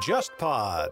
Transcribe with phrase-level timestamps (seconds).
[0.00, 0.90] JustPod。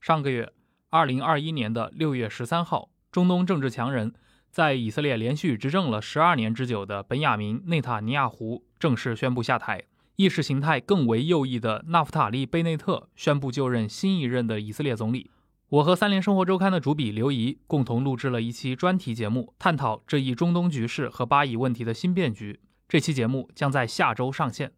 [0.00, 0.52] 上个月，
[0.90, 4.12] 二零二一年的六月十三号，中东政治强人，
[4.50, 9.84] 在以色列连续执政了十二年之久的本雅明内塔尼亚胡正式宣布下台，
[10.16, 15.30] 意识形态更为右翼的纳夫塔利贝内特宣布就任新一任的以色列总理。
[15.68, 22.60] 我和三联生活周刊的主笔刘怡共同录制了一期专题节目，探讨这一中东局势和巴以问题的新变局。
[22.88, 24.72] 这期节目将在下周上线。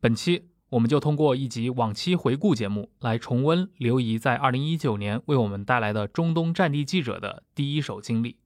[0.00, 0.54] 本期。
[0.74, 8.38] 我们就通过一集往期回顾节目来重温刘怡在二零一九年为我们带来的中东战地记者的第一手经历。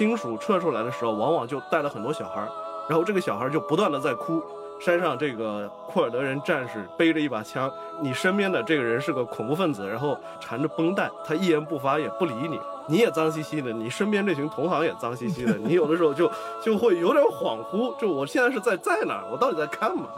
[0.00, 2.48] 亲属撤出来的时候，往往就带了很多小孩儿，
[2.88, 4.42] 然后这个小孩就不断的在哭。
[4.78, 7.70] 山上这个库尔德人战士背着一把枪，
[8.00, 16.32] 你身边的这个人是个恐怖分子，然后缠着绷带，他一言不发也不理你，你也脏兮兮的，你身边这群同行也脏兮兮的，你有的时候就
[16.64, 20.08] 就会有点恍惚，就我现在是在在哪儿，我到底在干嘛？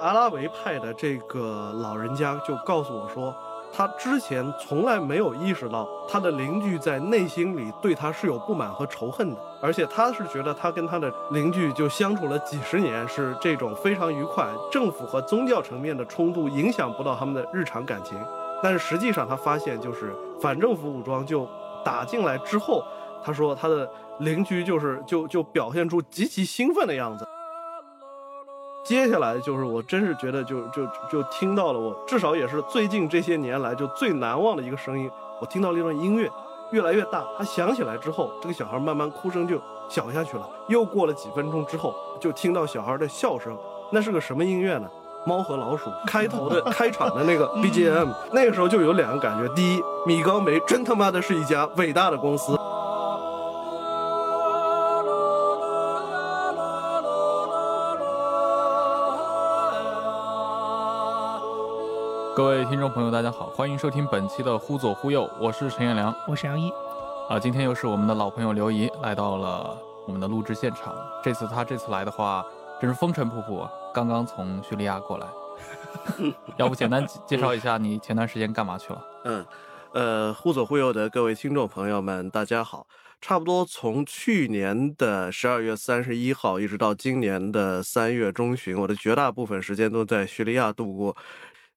[0.00, 3.32] 阿拉维派的这个老人家就告诉我说。
[3.72, 14.46] 他之前从来没有意识到，他的邻居在内心里对他是有不满和仇恨的，而且他是觉得他跟他的邻居就相处了几十年，是这种非常愉快。
[14.72, 18.18] 政府和宗教层面的冲突影响不到他们的日常感情，
[18.62, 21.46] 但是实际上他发现，就是反政府武装就
[21.84, 22.82] 打进来之后，
[23.22, 23.88] 他说他的
[24.20, 27.26] 邻居就是就就表现出极其兴奋的样子。
[28.86, 36.30] 接下来就是我真是觉得就就就听到了我至少也是最近这些年来就最难忘的一个声音，我听到了一段音乐，
[36.70, 40.48] 越来越大，它响起来之后，这个小孩慢慢哭声就小下去了。
[40.68, 43.58] 又过了几分钟之后，就听到小孩的笑声，
[43.90, 44.88] 那是个什么音乐呢？
[45.26, 52.56] 猫和老鼠开头的开场的那个 BGM，那个时候就有两个感觉：第一，米高梅真他妈的是一家伟大的公司。
[62.36, 66.70] 各位听众朋友，大家好，欢迎收听本期的《忽左忽右》，我是陈彦良，我是杨一。
[67.30, 69.74] 啊，今天又是我们的老朋友刘怡来到了
[70.06, 70.94] 我们的录制现场。
[71.24, 72.44] 这次他这次来的话，
[72.78, 75.26] 真是风尘仆仆，刚刚从叙利亚过来。
[76.58, 79.02] 要不简单介绍一下你前段时间干嘛去了？
[79.24, 79.46] 嗯，
[79.94, 82.86] 呃，忽左忽右的各位听众朋友们，大家好。
[83.18, 91.16] 差不多从去年的十二月三十一号一直到今年的三月中旬，我的绝大部分时间都在叙利亚度过。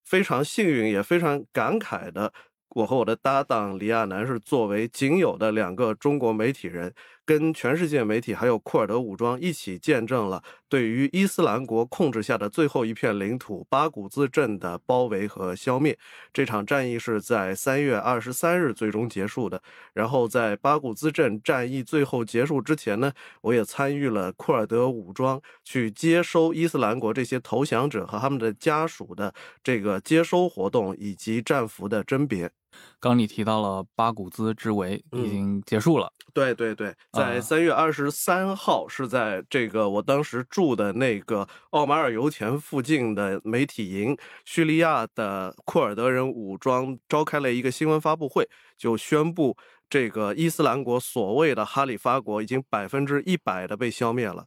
[0.09, 2.33] 非常幸运，也非常感慨的，
[2.69, 6.91] 我和我的搭档李亚男是作为仅有的两个中国媒体人。
[7.29, 15.95] 跟全世界媒体还有库尔德武装一起见证了对于伊斯兰国控制下的最后一片领土巴古兹镇的包围和消灭。
[16.33, 19.61] 这场战役是在三月二十三日最终结束的。
[19.93, 29.31] 然后在巴古兹镇战役最后结束之前呢，我也参与了库尔德武装去接收伊斯兰国这些投降者和他们的家属的
[29.63, 32.49] 这个接收活动以及战俘的甄别。
[32.99, 48.47] 刚你提到了巴古兹之围已经结束了，对对对，在三月二十三号是在这个我当时住的那个奥马尔油田附近的媒体营，叙利亚的库尔德人武装召开了一个新闻发布会，
[48.77, 49.55] 就宣布
[49.89, 54.45] 这个伊斯兰国所谓的哈里发国已经百分之一百的被消灭了。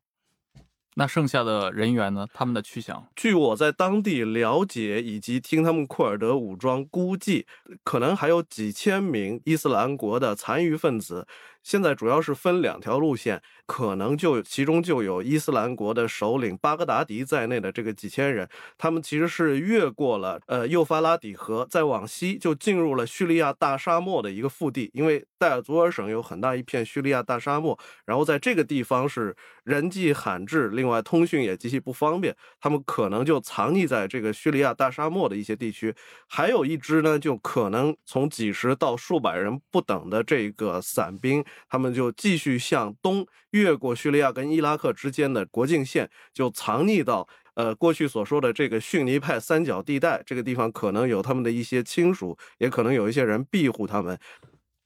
[0.95, 2.27] 那剩下的人员呢？
[2.35, 3.07] 他们的去向？
[3.17, 7.47] 据我在当地了解，以及听他们库尔德武装估计，
[7.83, 11.27] 可能还有几千名伊斯兰国的残余分子。
[11.63, 29.35] 现在主要是分两条路线，可能就其中就有伊斯兰国的首领巴格达迪在内的这个几千人，他们其实是越过了呃幼发拉底河，再往西就进入了叙利亚大沙漠的一个腹地，因为戴尔祖尔省有很大一片叙利亚大沙漠，然后在这个地方是
[29.65, 35.95] 人迹罕至，另外通讯也极其不方便，他们可能就藏匿在这个叙利亚大沙漠的一些地区，
[36.29, 41.45] 还有一支呢，就可能从几十到数百人不等的这个散兵。
[41.69, 50.23] 他们就继续向东越过叙利亚跟伊拉克之间的国境线，就藏匿到呃过去所说的这个逊尼派三角地带。
[50.25, 54.19] 这个地方可能有他们的一些亲属，也可能有一些人庇护他们。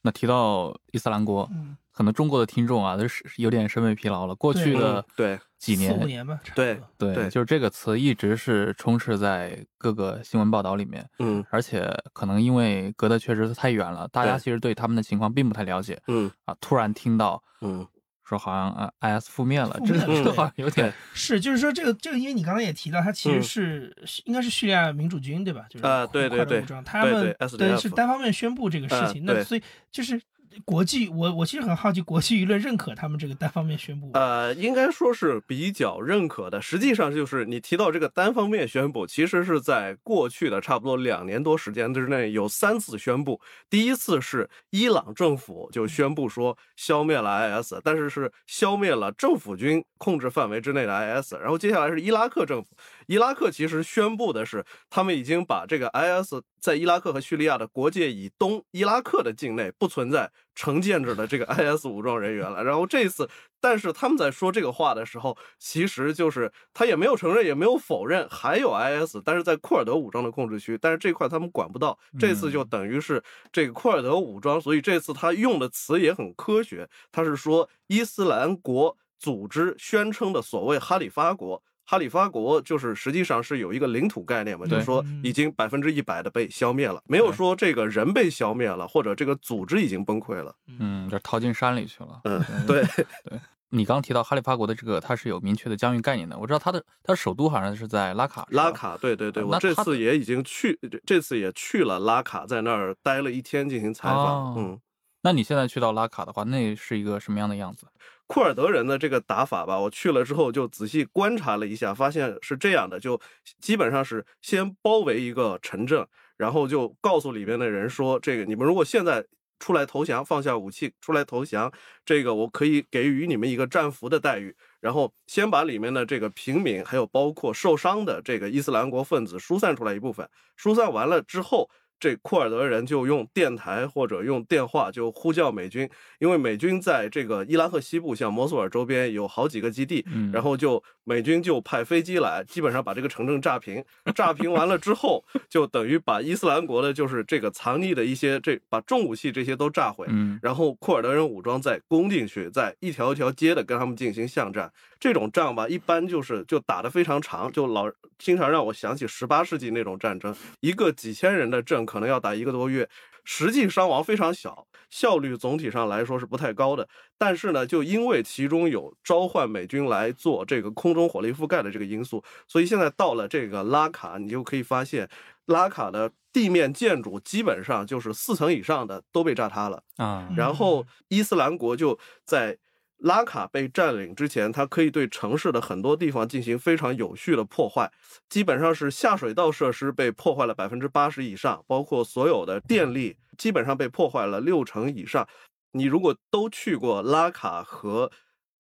[0.03, 1.51] 那提到伊斯兰国，
[1.97, 4.35] 可能中国的听众啊，都是有点审美疲劳了。
[4.35, 11.09] 过去的对几年，四五年吧，对对，就是这个词一直是充斥在各个新闻报道里面。
[11.21, 15.99] 嗯，而且可能因为隔得确实是太远了，大家其实对他们的情况并不太了解。
[16.09, 17.87] 嗯啊，突然听到，嗯。
[18.29, 23.95] 说好像呃，IS 覆灭了，这这好像有点是，就是说这个这个，因为你刚才也提到，它其实是
[24.25, 25.65] 应该是叙利亚民主军对吧？
[25.71, 29.63] 就是啊，对对对，他们对是单方面宣布这个事情，那所以
[29.93, 30.21] 就是。
[30.65, 34.11] 国际，我我其实很好奇，国际舆论认可他们这个单方面宣布？
[34.15, 36.61] 呃，应该说是比较认可的。
[36.61, 43.41] 实际上，就是你提到这个单方面宣布，其实是在过去的差不多两年多时间之内有三次宣布。
[43.69, 51.35] 第一次是伊朗政府就宣布说消灭了 IS，但是是消灭了政府军控制范围之内的 IS。
[51.35, 52.71] 然后接下来是伊拉克政府，
[53.07, 60.31] 伊拉克其实宣布的是他们已经把这个 IS 在伊拉克和叙利亚的国界以东伊拉克的境内不存在。
[60.59, 63.29] 成建制的这个 IS 武装人员了，然后这次，
[63.61, 81.63] 但是他们在说这个话的时候，其实就是他也没有承认，也没有否认还有 IS，但是在库尔德武装的控制区，但是这块他们管不到，这次就等于是这个库尔德武装，所以这次他用的词也很科学，他是说伊斯兰国组织宣称的所谓哈里发国。
[81.87, 90.55] 哈里发国就是实际上是有一个领土概念嘛，就是说已经百分之一百的被消灭了，没有说这个人被消灭了，或者这个组织已经崩溃了。
[90.81, 92.21] 嗯，就逃进山里去了。
[92.25, 92.85] 嗯， 对
[93.25, 93.39] 对。
[93.69, 96.39] 你刚提到哈里发国的这个，它是有明确的疆域概念的。
[96.39, 98.47] 我知道它的它的首都好像是在拉卡。
[98.51, 104.55] 拉卡，对对对，我这次也已经去，这次也去了拉卡，在那儿待了一天进行采访。
[104.57, 104.81] 嗯，
[105.23, 107.87] 那你现在去到拉卡的话，那是一个什么样的样子？
[108.27, 113.21] 库尔德人的这个打法吧，我去了之后就仔细观察了一下，发现是这样的，就
[113.61, 116.07] 基本上是先包围一个城镇，
[116.37, 119.25] 然后就告诉里边的人说，这个你们如果现在
[119.61, 121.73] 出来投降，放下武器出来投降，
[122.05, 131.71] 这个我可以给予你们一个战俘的待遇，然后先把里面的这个平民，还有包括受伤的这个伊斯兰国分子疏散出来一部分，疏散完了之后。
[131.99, 135.89] 这库尔德人就用电台或者用电话就呼叫美军，
[136.19, 143.85] 因为美军在这个伊拉克西部，像摩苏尔周边有好几个基地，然后就美军就派飞机来，基本上把这个城镇炸平。
[144.15, 150.07] 炸平完了之后，就等于把伊斯兰国的就是这个藏匿的一些这把重武器这些都炸毁，
[150.43, 154.71] 然后库尔德人武装再攻进去，再一条一条街的跟他们进行巷战。
[154.99, 162.89] 这种仗吧，一般就是就打得非常长，就老经常让我想起十八世纪那种战争，一个几千人的阵可能要打一个多月，
[163.25, 166.87] 实际伤亡非常小，效率总体上来说是不太高的。
[167.17, 175.09] 但是呢，就因为其中有召唤美军来做这个空中火力覆盖的这个因素，所以现在到了这个拉卡，你就可以发现
[175.47, 180.29] 拉卡的地面建筑基本上就是四层以上的都被炸塌了啊。
[180.37, 182.59] 然后伊斯兰国就在。
[182.99, 187.91] 拉卡被占领之前，它可以对城市的很多地方进行非常有序的破坏，
[188.29, 195.29] 基本上是下水道设施被破坏了百分之八十以上，包括所有的电力基本上被破坏了六成以上。
[195.73, 198.11] 你如果都去过拉卡和。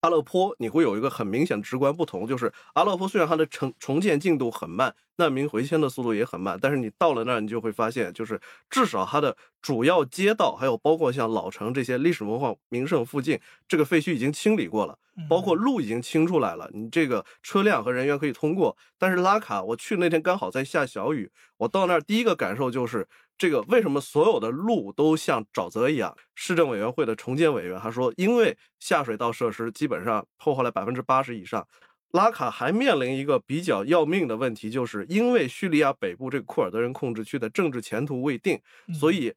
[0.01, 8.41] 阿勒颇，你会有一个很明显直观不同，就是阿勒颇虽然它的重重建进度很慢，难民回迁的速度也很慢，但是你到了那儿，你就会发现，就是
[8.71, 14.99] 至少它的主要街道，还有包括像老城这些历史文化名胜附近，这个废墟已经清理过了，
[15.29, 18.77] 包括路已经清出来了，你这个车辆和人员可以通过。
[18.99, 23.09] 但是拉卡，我去那天刚好在下小雨，我到那儿第一个感受就是。
[23.39, 26.17] 这个为什么所有的路都像沼泽一样？
[26.35, 31.67] 市政委员会的重建委员他说，因为下水道设施基本上破坏了百分之八十以上。
[32.13, 38.59] 拉卡还面临一个比较要命的问题，就是因为叙利亚北部这个库尔德人控制区的政治前途未定，
[38.95, 39.35] 所以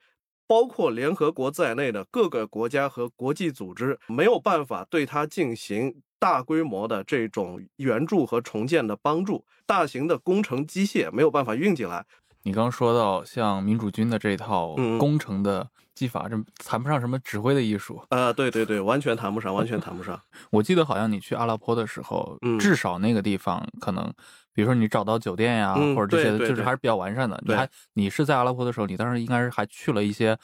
[0.47, 12.05] 包括联合国在内的各个国家和国际组织没有办法对它进行大规模的这种援助和重建的帮助，大型的工程机械没有办法运进来。
[12.43, 18.31] 你刚说到像民主军的这套工程的技法，这谈不上什么指挥的艺术啊！
[18.31, 20.19] 对对对，完全谈不上，完全谈不上。
[20.51, 24.05] 我记得好像你去阿拉坡的时候，至少那个地方可能，
[24.53, 27.41] 比如说你找到酒店呀，或者这些，就是还是比较完善的。
[27.45, 30.37] 你还你是在阿拉坡的时候，你当时应该是还去了一些。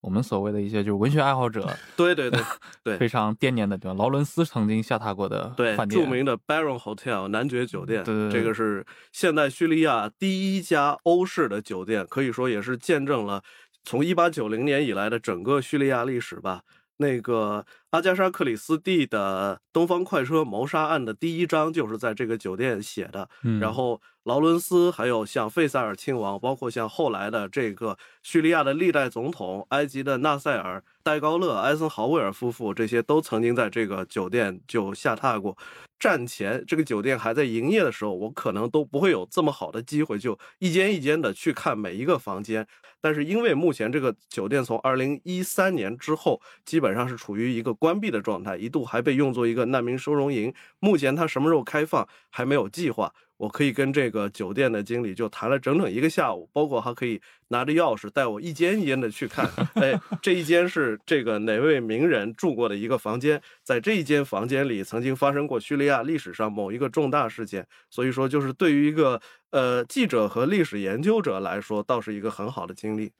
[0.00, 2.40] 我们所谓的一些就是文学爱好者， 对对对
[2.84, 13.42] 对，非常惦念的地方，劳伦斯曾经下榻过的饭店，著名的 Baron Hotel 男爵酒店，对这个是现代叙利亚第一家欧式的酒店，可以说也是见证了
[13.84, 16.62] 从一八九零年以来的整个叙利亚历史吧。
[17.00, 23.28] 那个阿加莎·克里斯蒂的《东方快车谋杀案》的第一章就是在这个酒店写的。
[23.60, 35.56] 然后劳伦斯，还有像费萨尔亲王，包括像后来的这个叙利亚的历代总统、埃及的纳赛尔、戴高乐、艾森豪威尔夫妇这些都曾经在这个酒店就下榻过。
[35.98, 42.66] 战前这个酒店还在营业的时候，我可能都不会有这么好的机会，就一间一间的去看每一个房间。
[43.00, 50.52] 但是因为目前这个酒店从二零一三年之后基本上是处于一个关闭的状态，一度还被用作一个难民收容营。
[50.80, 53.10] 目前它什么时候开放还没有计划。
[53.38, 57.18] 我可以跟这个酒店的经理就谈了整整一个下午，包括还可以
[57.48, 59.48] 拿着钥匙带我一间一间的去看。
[59.74, 67.66] 哎，这一间是这个哪位名人住过的一个房间，在这一间房间里曾经发生过叙利亚历史上某一个重大事件。
[67.88, 69.20] 所以说，就是对于一个
[69.52, 73.12] 呃记者和历史研究者来说，倒是一个很好的经历。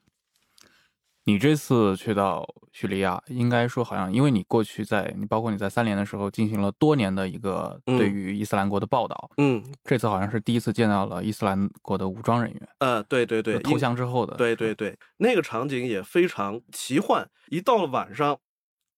[1.25, 18.39] 你这次去到叙利亚，应该说好像，因为你过去在你包括你在三联的时候进行了多年的一个对于伊斯兰国的报道，嗯，这次好像是第一次见到了伊斯兰国的武装人员，呃，对对对，投降之后的，对对对，那个场景也非常奇幻，一到了晚上。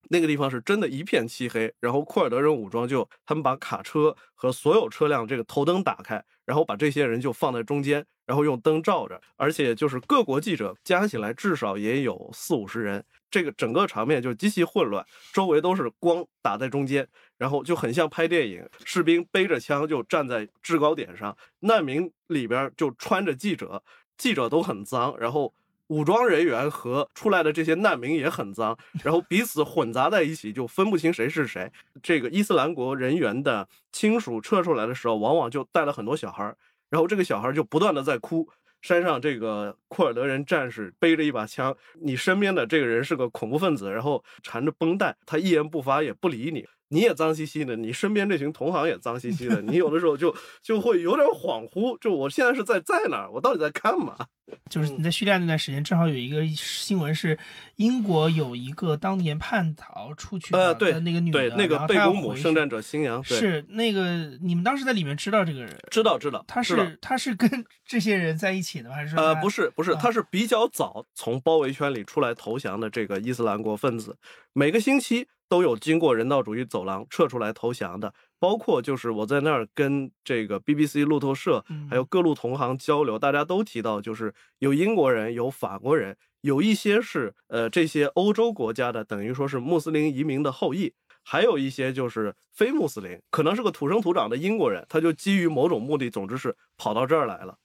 [0.10, 17.06] 那个地方是真的一片漆黑，然后库尔德人武装就他们把卡车和所有车辆这个头灯打开，然后把这些人就放在中间，然后用灯照着，而且就是各国记者加起来至少也有四五十人，这个整个场面就极其混乱，周围都是光打在中间，
[17.38, 23.84] 然后就很像拍电影，士兵背着枪就站在制高点上，难民里边就穿着记者，
[24.18, 25.54] 记者都很脏，然后。
[25.88, 31.70] 武装人员和出来的这些难民也很脏，然后彼此混杂在一起，就分不清谁是谁。
[32.02, 36.56] 这个伊斯兰国人员的亲属撤出来的时候，往往就带了很多小孩，
[36.92, 38.48] 然后这个小孩就不断的在哭。
[38.82, 46.68] 山上这个库尔德人战士背着一把枪，你身边的这个人是个恐怖分子，然后缠着绷带，他一言不发也不理你。
[46.92, 54.16] 你也脏兮兮的，你身边这群同行也脏兮兮的，你有的时候就就会有点恍惚，就我现在是在在哪儿，我到底在干嘛？
[54.70, 57.40] 就是你在叙利亚那段时间，正好有一个新闻是，
[57.78, 65.74] 英国有一个当年叛逃出去的那个女的，那个贝古姆圣战者新娘，是那个你们当时在里面知道这个人？
[65.90, 67.50] 知道知道，他是他是跟
[67.88, 69.16] 这些人在一起的吗还是？
[69.16, 74.18] 呃，不是不是，他是比较早从包围圈里出来投降的这个伊斯兰国分子，
[74.54, 75.28] 每个星期。
[75.52, 97.58] 都有经过人道主义走廊撤出来投降的，包括就是我在那儿跟这个 BBC 路透社还有各路同行交流，大家都提到，就是有英国人，有法国人，有一些是呃这些欧洲国家的，等于说是穆斯林移民的后裔，还有一些就是非穆斯林，可能是个土生土长的英国人，他就基于某种目的，总之是跑到这儿来了，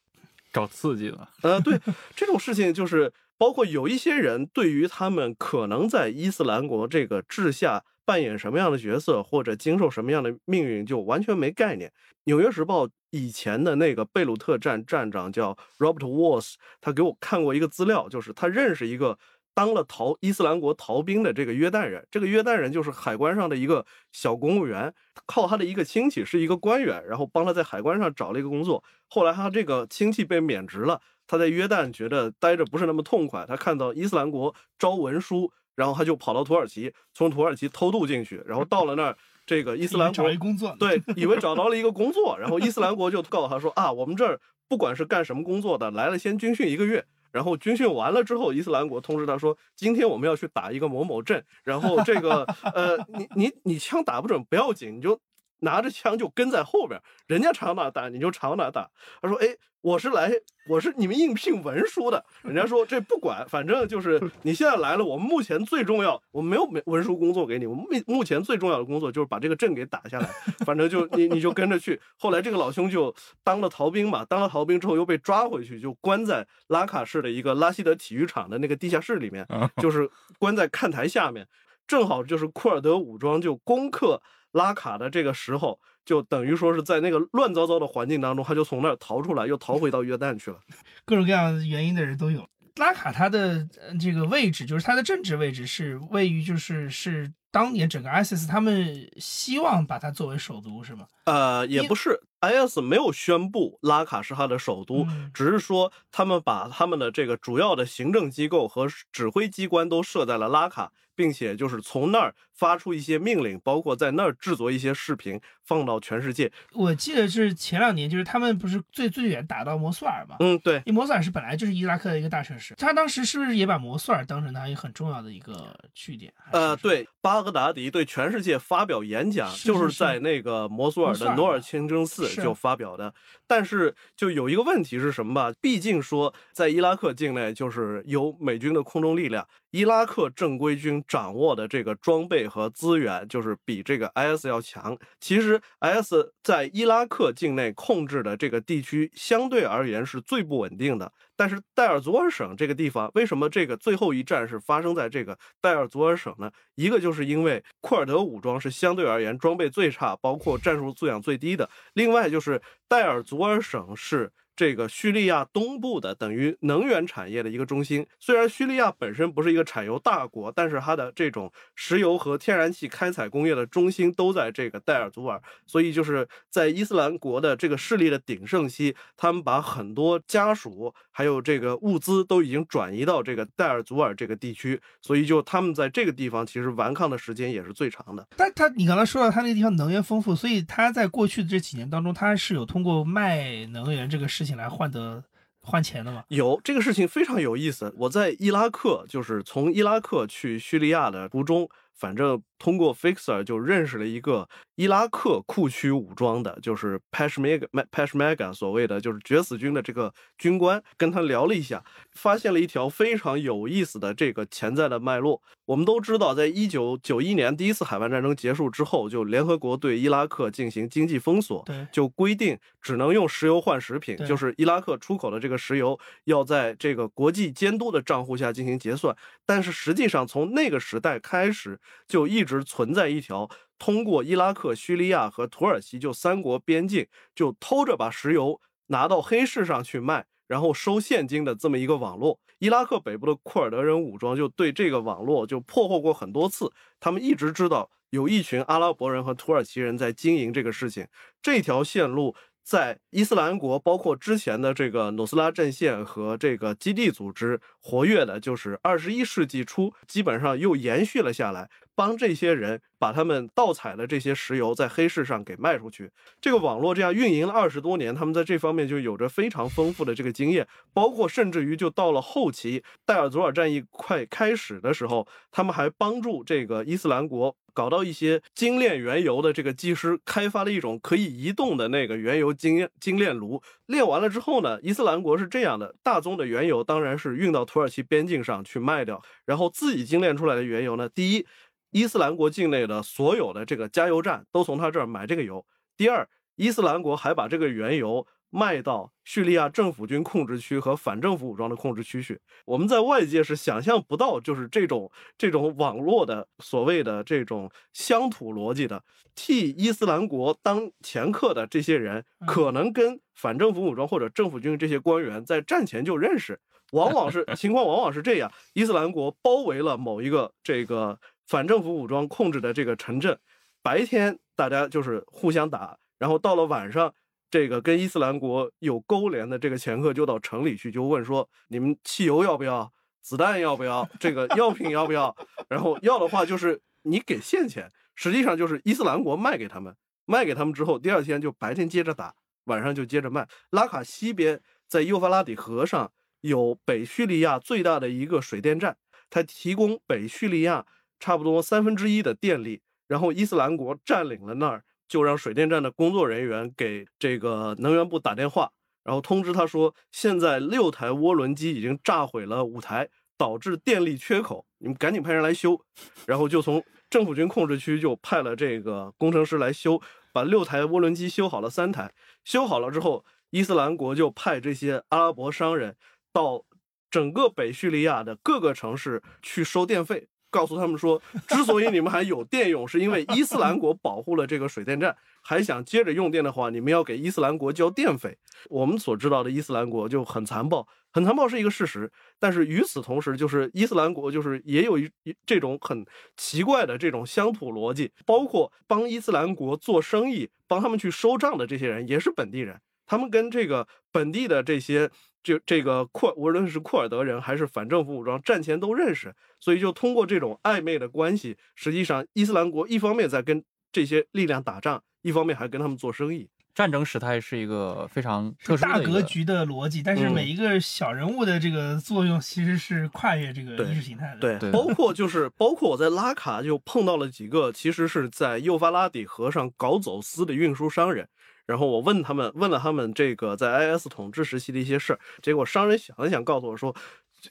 [0.53, 1.31] 找刺激了。
[1.43, 1.79] 呃，对，
[2.17, 3.13] 这种事情就是。
[3.39, 11.91] 包括有一些人对于他们可能在伊斯兰国这个治下扮演什么样的角色，或者经受什么样的命运，就完全没概念。
[12.25, 19.19] 《纽约时报》以前的那个贝鲁特站站长叫 Robert Walls，他给我看过一个资料，就是他认识一个
[19.55, 22.07] 当了逃伊斯兰国逃兵的这个约旦人。
[22.11, 24.95] 这个约旦人就是海关上的一个小公务员，
[25.27, 28.83] 靠他的一个亲戚是一个官员，然后帮他在海关上找了一个工作。
[29.09, 31.01] 后来他这个亲戚被免职了。
[31.27, 55.19] 他在约旦觉得待着不是那么痛快，他看到伊斯兰国招文书，然后他就跑到土耳其，从土耳其偷渡进去，然后到了那儿，这个 伊斯兰国找一工作，对，以为找到了一个工作，然后伊斯兰国就告诉他说啊，我们这儿不管是干什么工作的，来了先军训一个月，然后军训完了之后，伊斯兰国通知他说，今天我们要去打一个某某镇，然后这个呃，你你你枪打不准不要紧，你就。
[55.61, 58.91] 拿着枪就跟在后边，人家朝哪打你就朝哪打。
[59.23, 59.49] 他说：“哎，
[59.81, 60.31] 我是来，
[60.69, 65.05] 我是你们应聘文书的。”人家说：“这不管，反正就是 你现在来了。
[65.05, 67.67] 我们目前最重要，我们没有文文书工作给你。
[67.67, 70.29] 我们目目前最重要的工作就是把这个镇给打下来。
[70.65, 72.01] 反正就你你就跟着去。
[72.19, 79.47] 后来这个老兄就当了逃兵嘛，当了逃兵之后又被抓回去，就关在拉卡市的一个拉希德体育场的那个地下室里面，
[79.81, 81.47] 就是关在看台下面。
[81.87, 84.21] 正好就是库尔德武装就攻克。”
[84.57, 90.59] 拉卡的这个时候，就等于说是在那个乱糟糟的环境当中，他就从那儿逃出来，又逃回到约旦去了。
[91.05, 92.49] 各种各样原因的人都有。
[92.77, 93.67] 拉卡他的
[94.01, 101.07] 这个位置，就是他的政治位置是位于，就是是当年整个 ISIS 他们希望把它作为首都，是吗？
[101.25, 110.93] 呃，也不是，IS 没有宣布拉卡是他的首都，只是说他们把他们的这个主要的行政机构和指挥机关都设在了拉卡。
[111.17, 116.51] 并且就是从那儿发出一些命令，包括在那儿制作一些视频放到全世界。
[116.73, 120.37] 我记得是前两年，就是他们不是最最远打到摩苏尔嘛？
[120.41, 120.77] 嗯，对。
[120.79, 126.33] 因为摩苏尔是本来就是伊拉克的一个大城市，他当时是不是也把摩苏尔当成他一个很重要的一个据点？
[126.53, 133.13] 呃，对，巴巴格达迪对全世界发表演讲，就是在那个摩苏尔的努尔清真寺就发表的。
[133.47, 135.53] 但是就有一个问题是什么吧？
[135.61, 144.97] 毕竟说在伊拉克境内就是有美军的空中力量，伊拉克正规军掌握的这个装备和资源就是比这个 IS 要强。
[145.21, 146.13] 其实 IS
[146.43, 151.13] 在伊拉克境内控制的这个地区相对而言是最不稳定的。
[151.35, 156.51] 但是戴尔祖尔省这个地方，为什么这个最后一战是发生在这个戴尔祖尔省呢？
[156.77, 161.69] 一个就是因为库尔德武装是相对而言装备最差，包括战术素养最低的。
[161.93, 164.33] 另外就是戴尔祖尔省是。
[164.57, 188.27] 这个叙利亚东部的等于能源产业的一个中心，虽然叙利亚本身不是一个产油大国，但是它的这种石油和天然气开采工业的中心都在这个戴尔祖尔，所以就是在伊斯兰国的这个势力的鼎盛期，他们把很多家属还有这个物资都已经转移到这个戴尔祖尔这个地区，所以就他们在这个地方其实顽抗的时间也是最长的。
[188.39, 194.46] 但他你刚才说到他那个地方能源丰富，所以他在过去的这几年当中，他是有通过卖能源这个事。
[194.55, 195.25] 来换得
[195.63, 196.25] 换钱的吗？
[196.29, 197.95] 有这个事情非常有意思。
[197.97, 215.43] 我在伊拉克，就是从伊拉克去叙利亚的途中，反正通过 Fixer 就认识了一个伊拉克库区武装的，就是 Peshmerga Peshmerga 所谓的就是决死军的这个军官，跟他聊了一下，发现了一条非常有意思的这个潜在的脉络。
[215.65, 229.17] 我们都知道，在一九九一年第一次海湾战争结束之后，就联合国对伊拉克进行经济封锁，就规定只能用石油换食品，就是伊拉克出口的这个石油要在这个国际监督的账户下进行结算。
[229.45, 240.27] 但是实际上，从那个时代开始，就一直存在一条通过伊拉克、叙利亚和土耳其就三国边境，就偷着把石油拿到黑市上去卖。
[240.49, 251.09] 然后收现金的这么一个网络，伊拉克北部的库尔德人武装就对这个网络就破获过很多次，他们一直知道有一群阿拉伯人和土耳其人在经营这个事情，
[251.43, 252.37] 这条线路。
[252.67, 266.11] 在伊斯兰国，包括之前的这个努斯拉阵线和这个基地组织活跃的，就是二十一世纪初，基本上又延续了下来，帮这些人把他们盗采的这些石油在黑市上给卖出去。
[266.41, 277.57] 这个网络这样运营了二十多年，他们在这方面就有着非常丰富的这个经验，包括甚至于就到了后期戴尔佐尔战役快开始的时候，他们还帮助这个伊斯兰国。
[277.77, 291.47] 搞到一些精炼原油的这个技师开发了一种可以移动的那个原油精精炼炉，炼完了之后呢，伊斯兰国是这样的：大宗的原油当然是运到土耳其边境上去卖掉，然后自己精炼出来的原油呢，第一，
[291.91, 295.65] 伊斯兰国境内的所有的这个加油站都从他这儿买这个油；
[295.97, 298.27] 第二，伊斯兰国还把这个原油。
[298.49, 302.41] 卖到叙利亚政府军控制区和反政府武装的控制区去。
[302.65, 309.03] 我们在外界是想象不到，就是这种这种网络的所谓的这种乡土逻辑的，
[309.35, 316.59] 替伊斯兰国当掮客的这些人，可能跟反政府武装或者政府军这些官员在战前就认识，
[316.93, 323.39] 往往是 情况往往是这样：伊斯兰国包围了某一个这个反政府武装控制的这个城镇，
[323.83, 327.15] 白天大家就是互相打，然后到了晚上。
[327.49, 332.93] 这个跟伊斯兰国有勾连的这个掮客就到城里去，就问说：“你们汽油要不要？
[333.23, 334.07] 子弹要不要？
[334.19, 335.35] 这个药品要不要？”
[335.71, 343.49] 然后要的话就是你给现钱，实际上就是伊斯兰国卖给他们，卖给他们之后，第二天就白天接着打，晚上就接着卖。
[343.71, 348.99] 拉卡西边在幼发拉底河上有北叙利亚最大的一个水电站，
[349.31, 350.85] 它提供北叙利亚
[351.21, 354.85] 差不多三分之一的电力，然后伊斯兰国占领了那儿。
[355.09, 358.73] 就让水电站的工作人员给这个能源部打电话，
[359.05, 365.81] 然后通知他说，现在六台涡轮机已经炸毁了五台，导致电力缺口，你们赶紧派人来修。
[366.27, 370.03] 然后就从政府军控制区就派了这个工程师来修，
[370.33, 372.13] 把六台涡轮机修好了三台。
[372.43, 375.97] 修好了之后，伊斯兰国就派这些阿拉伯商人
[376.33, 376.65] 到
[377.09, 380.27] 整个北叙利亚的各个城市去收电费。
[380.51, 388.37] 告诉他们说，之所以你们还有电用，是因为伊斯兰国保护了这个水电站，还想接着用电的话，你们要给伊斯兰国交电费。
[388.69, 392.11] 我们所知道的伊斯兰国就很残暴，很残暴是一个事实。
[392.39, 395.11] 但是与此同时，就是伊斯兰国就是也有一
[395.45, 396.05] 这种很
[396.37, 405.11] 奇怪的这种乡土逻辑，包括帮伊斯兰国做生意、帮他们去收账的这些人也是本地人，他们跟这个本地的这些。
[405.47, 416.49] 就这个库，无论是库尔德人还是反政府武装，战前都认识，所以就通过这种暧昧的关系，实际上伊斯兰国一方面在跟这些力量打仗，一方面还跟他们做生意。
[416.75, 424.41] 战争时态是一个非常特殊的大格局的逻辑，但是嗯每一个小人物的这个作用其实是跨越这个意识形态的。
[424.41, 431.27] 对，对包括就是包括我在拉卡就碰到了几个，其实是在幼发拉底河上搞走私的运输商人。
[431.67, 436.95] 然后我问他们，问了他们这个在 IS 统治时期的一些事儿，结果商人想了想，告诉我说，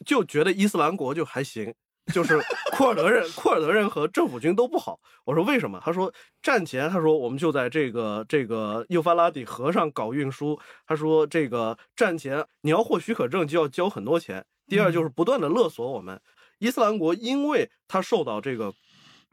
[0.06, 1.74] 就觉得伊斯兰国就还行，
[2.14, 2.40] 就是
[2.72, 5.00] 库尔德人、 库尔德人和政府军都不好。
[5.26, 5.82] 我说为什么？
[5.84, 10.58] 他说战前，他说我们就在这个这个幼发拉底河上搞运输。
[10.88, 14.46] 他说这个战前你要获许可证就要交很多钱。
[14.68, 16.20] 第二就是不断的勒索我们。
[16.60, 18.74] 伊斯兰国因为它受到这个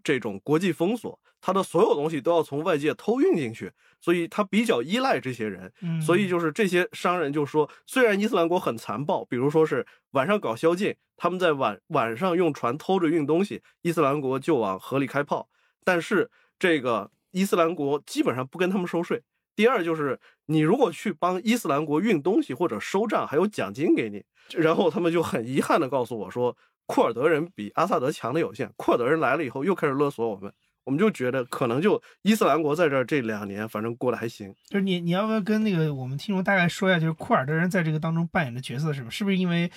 [0.03, 5.73] 这种国际封锁，它的所有东西都要从外界偷运进去，所以他比较依赖这些人。
[5.81, 15.49] 嗯，所以就是这些商人就说，虽然伊斯兰国很残暴，比如说是晚上搞宵禁，他们在晚晚上用船偷着运东西，伊斯兰国就往河里开炮，
[15.85, 19.23] 但是这个伊斯兰国基本上不跟他们收税。
[19.55, 24.25] 第二就是你如果去帮伊斯兰国运东西或者收账，还有奖金给你。
[24.51, 28.73] 然后他们就很遗憾的告诉我说，库尔德人比阿萨德强的有限。
[28.77, 30.53] 库尔德人来了以后又开始勒索我们，
[30.85, 34.55] 我们就觉得可能就伊斯兰国在这儿这两年反正过得还行。
[34.69, 39.11] 就是你你要不要跟那个我们听众大概说一下，就是库尔德人在这个当中扮演的角色是什么？
[39.11, 39.71] 是不是因为，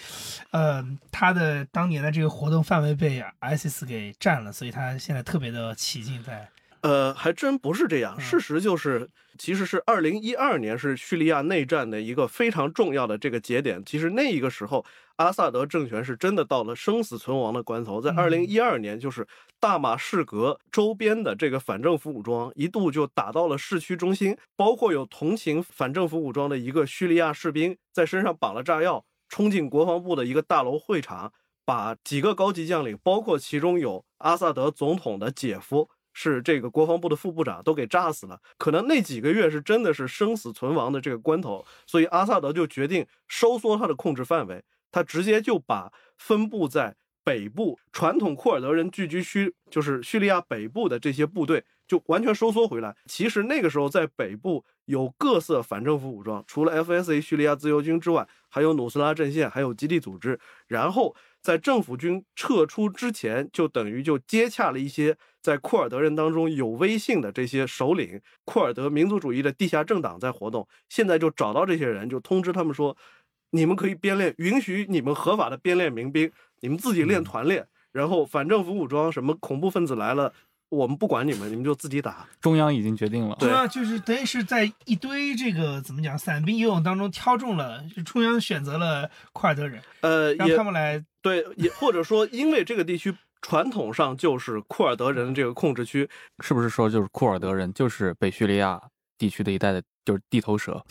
[0.51, 6.49] 呃，他的当年的这个活动范围被 ISIS 给占了，所以他现在特别的起劲在？
[6.81, 8.15] 呃，还真不是这样。
[8.17, 13.83] 嗯事实就是，其实是二零一二年是叙利亚内战的一个非常重要的这个节点。
[13.83, 14.85] 其实那一个时候，
[15.17, 18.01] 阿萨德政权是真的到了生死存亡的关头。
[18.01, 19.27] 在嗯二零一二年，就是
[19.59, 31.31] 大马士革周边的这个反政府武装一度就打到了市区中心，包括有同情反政府武装的一个叙利亚士兵在身上绑了炸药，冲进国防部的一个大楼会场，
[31.65, 35.89] 把几个高级将领，包括其中有阿萨德总统的姐夫。
[36.17, 44.63] 是这个国防部的副部长都给炸死了，可能那几个月是真的是生死存亡的这个关头，所以阿萨德就决定收缩他的控制范围，
[44.95, 52.95] 他直接就把分布在北部传统库尔德人聚居区，就是叙利亚北部的这些部队就完全收缩回来。
[53.05, 61.13] 其实那个时候在北部有各色反政府武装，除了 FSA 叙利亚自由军之外，还有努斯拉阵线，还有基地组织，然后。
[61.45, 70.67] 在政府军撤出之前，就等于就接洽了一些在库尔德人当中有威信的这些首领，库尔德民族主义的地下政党在活动。
[70.89, 72.97] 现在就找到这些人，就通知他们说，
[73.55, 77.65] 你们可以编练，允许你们合法的编练民兵，你们自己练团练。
[77.91, 80.33] 然后反政府武装什么恐怖分子来了，
[80.67, 82.27] 我们不管你们，你们就自己打。
[82.41, 96.09] 中央已经决定了，对啊，就是等于是在一堆这个怎么讲散兵游勇当中挑中了，就中央选择了库尔德人，呃，让他们来对，也或者说，因为这个地区传统上就是库尔德人这个控制区，
[96.43, 98.81] 是不是说就是库尔德人就是北叙利亚
[99.17, 100.83] 地区的一带的，就是地头蛇？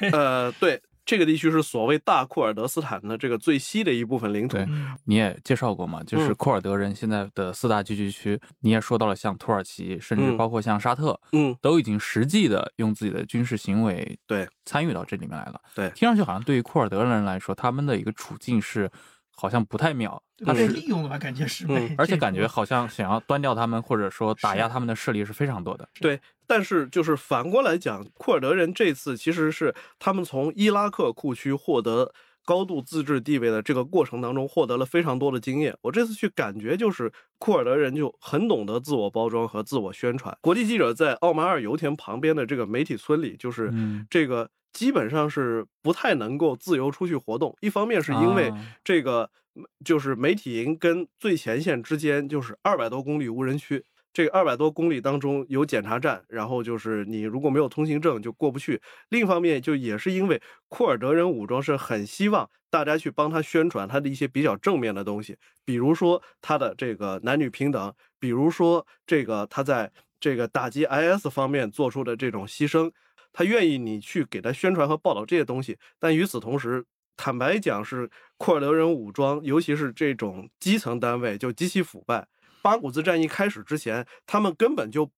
[0.00, 4.56] 对，呃，对，这个地区是所谓大库尔德斯坦的这个最西的一部分领土。
[5.04, 15.60] 你也介绍过嘛，就是嗯库尔德人现在的四大聚居区，你也说到了，像土耳其，甚至嗯包括像沙特，嗯，都已经实际的用自己的军事行为对参与到这里面来了。
[15.74, 18.90] 对听上去好像对于库尔德人来说，他们的一个处境是
[19.34, 21.18] 好像不太妙，他被利用了吧？
[21.18, 21.66] 感觉是
[21.98, 25.88] 而且感觉好像想要端掉他们，或者说打压他们的势力是非常多的。
[26.00, 26.20] 对。
[26.46, 32.12] 但是就是反过来讲，库尔德人这次其实是他们从伊拉克库区获得
[32.44, 35.74] 高度自治地位的这个过程当中获得了非常多的经验。
[35.80, 40.36] 我这次去感觉就是库尔德人就很懂得自我包装和自我宣传。
[40.42, 47.56] 国际记者在奥马尔油田旁边的这个媒体村里，就是嗯这个基本上是不太能够自由出去活动。
[47.60, 49.30] 一方面是因为啊这个
[49.84, 53.84] 就是媒体营跟最前线之间就是二百多公里无人区。
[54.14, 58.78] 这个二百多公里当中有检查站，然后就是你如果没有通行证就过不去。
[59.08, 72.92] 另一方面，就也是因为库尔德人武装是很希望大家去帮他宣传他的一些比较正面的东西，比如说他的这个男女平等，比如说这个他在这个打击 IS 方面做出的这种牺牲，
[73.32, 75.78] 他愿意你去给他宣传和报道这些东西。
[75.98, 76.84] 但与此同时，
[77.16, 82.26] 坦白讲是库尔德人武装，尤其是这种基层单位就极其腐败。
[82.62, 85.10] 八股子战役开始之前，他们根本就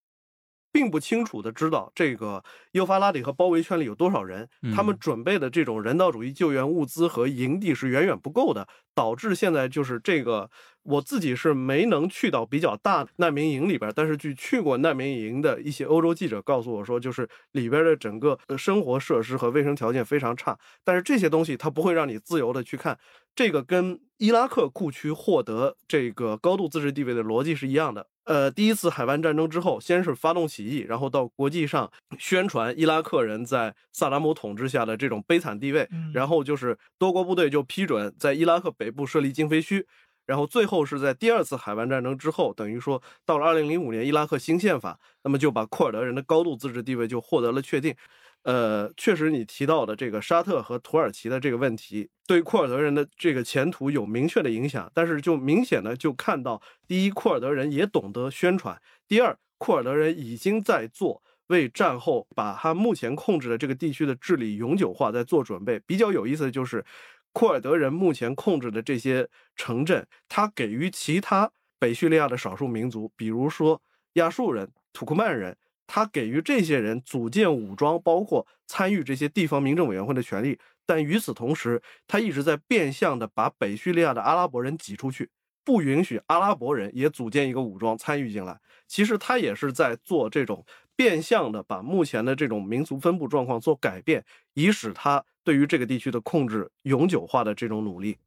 [0.75, 10.51] 并不清楚的知道这个幼发拉底和包围圈里有多少人，他们嗯准备的这种人道主义救援物资和营地是远远不够的，导致现在就是这个
[10.83, 22.99] 我自己是没能去到比较大难民营里边，但是据去过难民营的一些欧洲记者告诉我说，就是里边的整个呃生活设施和卫生条件非常差，但是这些东西它不会让你自由的去看，
[23.37, 28.09] 这个跟伊拉克库区获得这个高度自治地位的逻辑是一样的。
[28.25, 39.87] 呃，第一次海湾战争之后，先是发动起义，然后到国际上宣传伊拉克人在萨达姆统治下的这种悲惨地位，然后就是多国部队就批准在伊拉克北部设立禁飞区，
[40.25, 47.95] 然后最后是在第二次海湾战争之后，等于说到了二零零五年伊拉克新宪法，那么就把库尔德人的高度自治地位就获得了确定。
[48.44, 54.90] 呃，确实，你提到的这个沙特和土耳其的这个问题，对库尔德人的这个前途有明确的影响。
[54.94, 58.76] 但是，就明显的就看到，第一，库尔德人也懂得宣传；
[59.09, 65.80] 第二，库尔德人已经在做为战后把他目前控制的这个地区的治理永久化在做准备。
[65.87, 66.85] 比较有意思的就是，
[67.33, 69.26] 库尔德人目前控制的这些
[69.57, 73.80] 城镇，他给予其他北叙利亚的少数民族，比如说
[74.14, 75.57] 亚述人、土库曼人。
[75.87, 85.31] 他给予这些人组建武装，包括参与这些地方民政委员会的权利，但与此同时，他一直在变相的把北叙利亚的阿拉伯人挤出去，
[85.64, 88.59] 不允许阿拉伯人也组建一个武装参与进来。
[88.87, 98.18] 其实他也是在做这种变相的把目前的这种民族分布状况做改变，以使他对于这个地区的控制永久化的这种努力。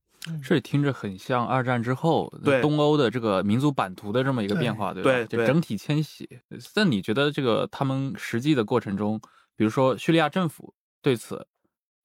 [0.44, 5.12] 这听着很像二战之后对东欧的这个民族版图的这么一个变化，对吧？
[5.12, 6.28] 对，就整体迁徙。
[6.76, 9.20] 那你觉得这个他们实际的过程中，
[9.56, 11.46] 比如说叙利亚政府对此，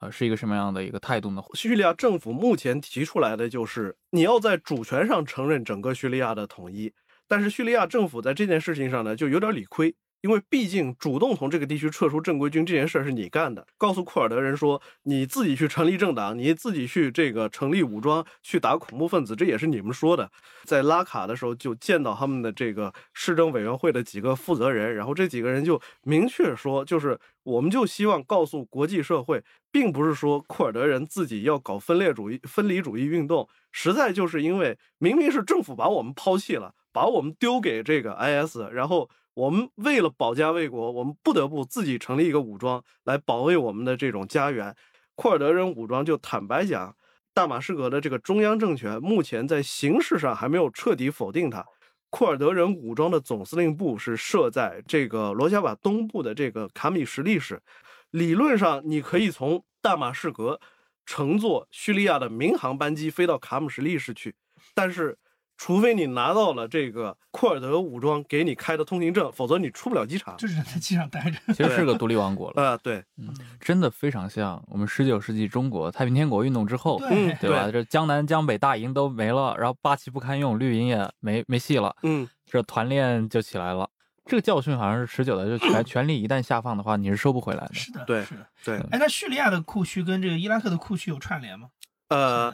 [0.00, 1.42] 呃，是一个什么样的一个态度呢？
[1.54, 6.92] 叙利亚政府目前提出来的就是，你要在主权上承认整个叙利亚的统一，
[7.28, 9.94] 但是叙利亚政府在这件事情上呢，就有点理亏。
[10.22, 20.30] 因为毕竟主动从这个地区撤出正规军这件事儿是你干的，告诉库尔德人说你自己去成立政党，你自己去这个成立武装去打恐怖分子，这也是你们说的。
[20.64, 39.10] 在拉卡的时候就见到他们的这个市政委员会的几个负责人，然后这几个人就明确说，就是我们就希望告诉国际社会，并不是说库尔德人自己要搞分裂主义、分离主义运动，实在就是因为明明是政府把我们抛弃了，把我们丢给这个 IS，然后。
[39.34, 44.74] 我们为了保家卫国，我们不得不自己成立一个武装来保卫我们的这种家园。
[45.14, 46.94] 库尔德人武装就坦白讲，
[47.32, 51.64] 大马士革的这个中央政权目前在形式上还没有彻底否定它。
[52.10, 57.62] 库尔德人武装的总司令部是设在这个罗加瓦东部的这个卡米什利市，
[58.10, 60.60] 理论上你可以从大马士革
[61.06, 64.34] 乘坐叙利亚的民航班机飞到卡姆什利市去，
[64.74, 65.16] 但是。
[65.64, 70.36] 除非你拿到了这个库尔德武装给你开的通行证，否则你出不了机场。
[70.36, 72.70] 就是在机场待着，其实是个独立王国了。
[72.70, 77.70] 啊，对，嗯，真的非常像我们十九世纪中国太平天国运动之后，对对吧？
[77.70, 83.88] 这江南江北大营都没了，然后八旗不堪用，绿营也没没戏了，嗯，这团练就起来了。
[84.24, 87.74] 这个教训好像是持久的，就权权力一旦下放的话，你是收不回来的。
[87.74, 88.78] 是的，对，是的，对。
[88.90, 91.68] 哎，那叙利亚的库区跟这个伊拉克的库区有串联吗？
[92.08, 92.52] 呃，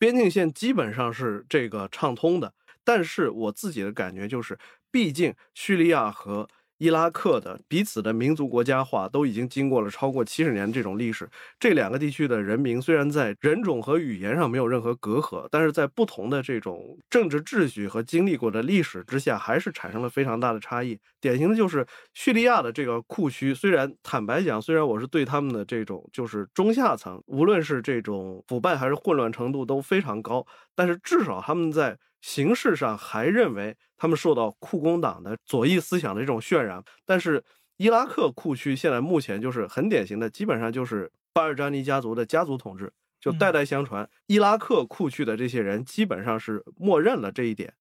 [0.00, 2.52] 边境线基本上是这个畅通的。
[2.82, 4.58] 但是我自己的感觉就是，
[4.90, 6.48] 毕竟叙利亚和
[6.80, 11.28] 伊拉克的彼此的民族国家化都已经经过了超过七十年这种历史。
[11.58, 20.98] 这两个地区的人民虽然在人种和语言上没有任何隔阂，但是在不同的这种政治秩序和经历过的历史之下，还是产生了非常大的差异。
[21.20, 31.98] 典型的就是叙利亚的这个库区，虽然坦白讲，虽然我是对他们的这种就是中下层，无论是这种腐败还是混乱程度都非常高，但是至少他们在。
[32.20, 37.42] 形式上还认为他们受到库工党的左翼思想的这种渲染，但是
[37.76, 44.08] 伊拉克库区现在目前就是很典型的，基本上就是巴尔扎尼家族的家族统治，就代代相传。
[44.26, 47.74] 伊拉克库区的这些人基本上是默认了这一点。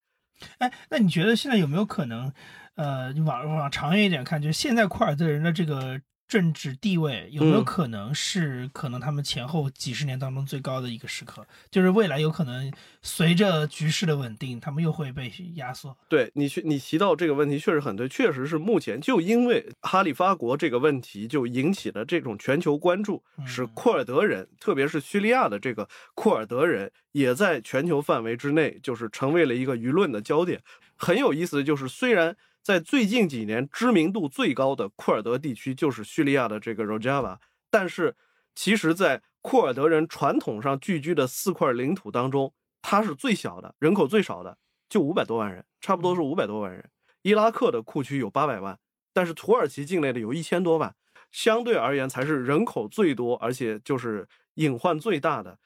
[0.60, 2.32] 哎，那你觉得现在有没有可能，
[2.76, 6.00] 呃，往往长远一点看，就是现在库尔德人的这个？
[6.30, 11.44] 政治地位有没有可能是可能他们前后几十年当中最高的一个时刻？
[11.72, 15.98] 就是未来有可能随着局势的稳定，他们又会被压缩。
[16.08, 30.62] 对你去，你提到这个问题确实很对，确实是目前就因为哈里发国这个问题就引起了这种全球关注，使库尔德人，特别是叙利亚的这个库尔德人，也在全球范围之内就是成为了一个舆论的焦点。
[30.96, 32.38] 很有意思的就是，虽然。
[32.64, 37.38] 在最近几年，知名度最高的库尔德地区就是叙利亚的这个 Rojava，
[37.70, 38.16] 但是
[38.54, 44.58] 其实，在库尔德人传统上聚居的四块领土当中，它是最小的，人口最少的，
[44.90, 46.90] 就五百多万人，差不多是五百多万人。
[47.22, 48.78] 伊拉克的库区有八百万，
[49.14, 50.96] 但是土耳其境内的有一千多万，
[51.32, 55.58] 相对而言才是人口最多，而且就是隐患最大的。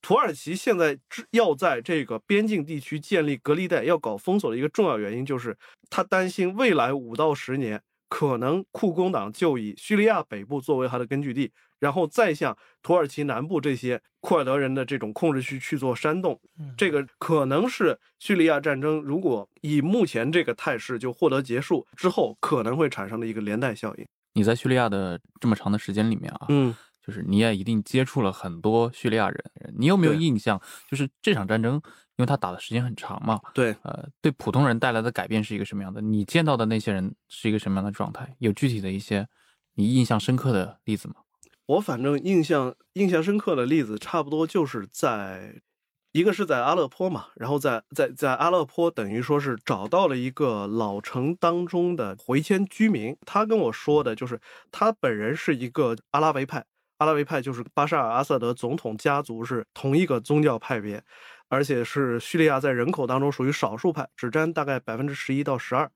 [0.00, 0.98] 土耳其现在
[1.30, 5.56] 要在这个边境地区建立隔离带，要搞封锁的一个重要原因，就是
[5.90, 16.38] 他担心未来五到十年可能库工党就以叙利亚北部作为它的根据地，然后再向土耳其南部这些库尔德人的这种控制区去做煽动。
[16.76, 24.06] 这个可能是叙利亚战争如果以目前这个态势就获得结束之后，可能会产生的一个连带效应。
[24.34, 29.44] 你在叙利亚的这么长的时间里面啊，嗯，就是你也一定接触了很多叙利亚人，
[29.76, 30.60] 你有没有印象？
[30.88, 36.00] 就是这场战争，因为他打的时间很长嘛，对，呃，对普通人带来的改变是一个什么样的？
[36.00, 38.36] 你见到的那些人是一个什么样的状态？
[38.38, 39.28] 有具体的一些
[39.74, 41.16] 你印象深刻的例子吗？
[41.66, 45.62] 我反正印象印象深刻的例子，差不多就是在
[46.12, 54.38] 一个是在阿勒颇嘛，然后在在在阿勒颇等于说是找到了一个老城当中的回迁居民，他跟我说的就是
[54.70, 56.66] 他本人是一个阿拉维派，
[57.02, 61.02] 阿拉维派就是巴沙尔阿萨德总统家族是同一个宗教派别，
[61.48, 65.90] 而且是叙利亚在人口当中属于少数派，只占大概百分之十一到十二。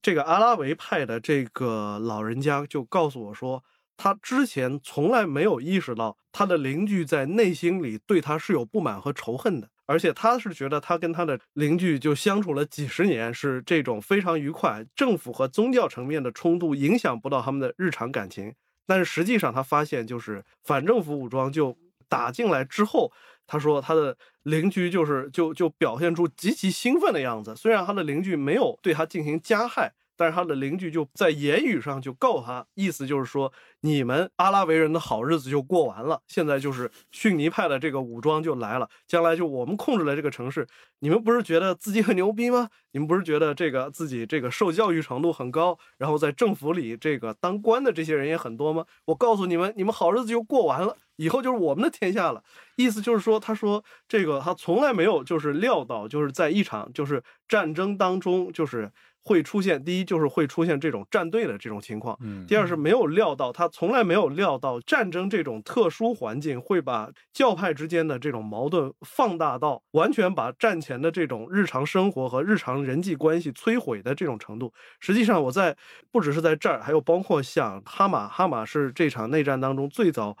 [0.00, 3.62] 这个阿拉维派的这个老人家就告诉我说，
[3.98, 18.54] 他之前从来没有意识到他的邻居在内心里对他是有不满和仇恨的，而且他是觉得他跟他的邻居就相处了几十年，是这种非常愉快，政府和宗教层面的冲突影响不到他们的日常感情。
[18.86, 21.76] 但是实际上他发现，就是反政府武装就
[22.08, 23.12] 打进来之后，
[23.46, 29.92] 他说他的邻居就是就就表现出极其兴奋的样子，虽然他的邻居没有对他进行加害。
[30.16, 40.66] 但是他的邻居就在言语上就告他，意思就是说，你们阿拉维人的好日子就过完了，现在就是逊尼派的这个武装就来了，将来就我们控制了这个城市，
[41.00, 42.68] 你们不是觉得自己很牛逼吗？
[42.92, 48.86] 你们不是觉得这个自己这个受教育程度很高，然后在政府里这个当官的这些人也很多吗？
[49.04, 52.42] 我告诉你们，你们好日子就过完了，以后就是我们的天下了。
[52.76, 58.90] 意思就是说，他说这个他从来没有就是料到，就是在一场就是战争当中，就是。
[59.26, 74.72] 会出现第一就是会出现这种站队的这种情况，嗯第二是没有料到他从来没有料到战争这种特殊环境会把教派之间的这种矛盾放大到完全把战前的这种日常生活和日常人际关系摧毁的这种程度。
[75.00, 75.76] 实际上，我在
[76.12, 80.36] 不只是在这儿，还有包括像哈马，哈马是这场内战当中最早。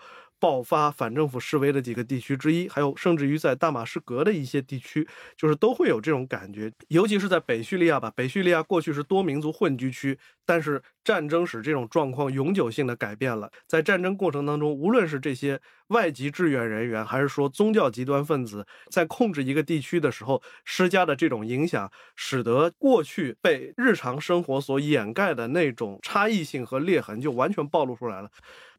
[0.46, 5.04] 爆发反政府示威的几个地区之一，还有甚至于在大马士革的一些地区，
[5.36, 8.12] 就是都会有这种感觉，尤其是在北叙利亚吧。
[8.14, 13.50] 北叙利亚过去是多民族混居区，但是战争使这种状况永久性的改变了。
[13.66, 28.30] 在战争过程当中，无论是这些外籍志愿人员，还是说宗教极端分子，在控制一个地区的时候施加的这种影响，使得过去被日常生活所掩盖的那种差异性和裂痕就完全暴露出来了。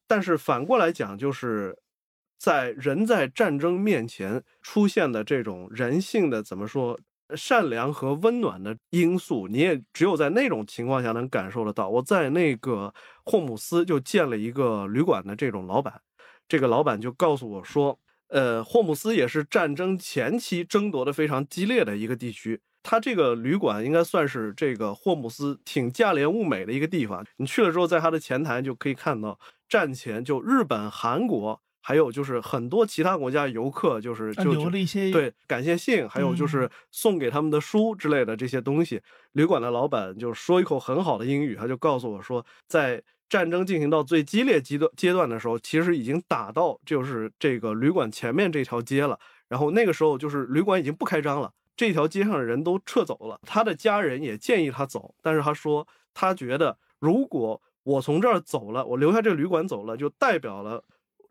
[0.08, 1.78] 但是反过来讲，就是
[2.40, 7.00] 在人在战争面前出现的这种人性的怎么说
[7.36, 11.90] 善良和温暖的因素，你也只有在那种情况下能感受得到。
[11.90, 12.94] 我在那个
[13.26, 16.02] 霍姆斯就见了一个旅馆的这种老板，
[16.48, 22.62] 这个老板就告诉我说，呃，霍姆斯也是战争前期争夺的非常激烈的一个地区。
[22.82, 27.26] 他这个旅馆应该算是这个霍姆斯挺价廉物美的一个地方。
[27.36, 29.38] 你去了之后，在他的前台就可以看到。
[29.68, 39.02] 战前就日本、韩国，还有就是很多其他国家游客，就是就留了一些对感谢信，还有就是送给他们的书之类的这些东西。
[39.34, 49.20] 旅馆的老板就说一口很好的英语，他就告诉我说，在战争进行到最激烈阶段阶段的时候，其实已经打到就是这个旅馆前面这条街了。
[49.48, 53.40] 然后那个时候就是旅馆已经不开张了，这条街上的人都撤走了。
[53.44, 57.62] 他的家人也建议他走，但是他说他觉得如果。
[57.88, 60.84] 我从这儿走了，我留下这个旅馆走了，就代表了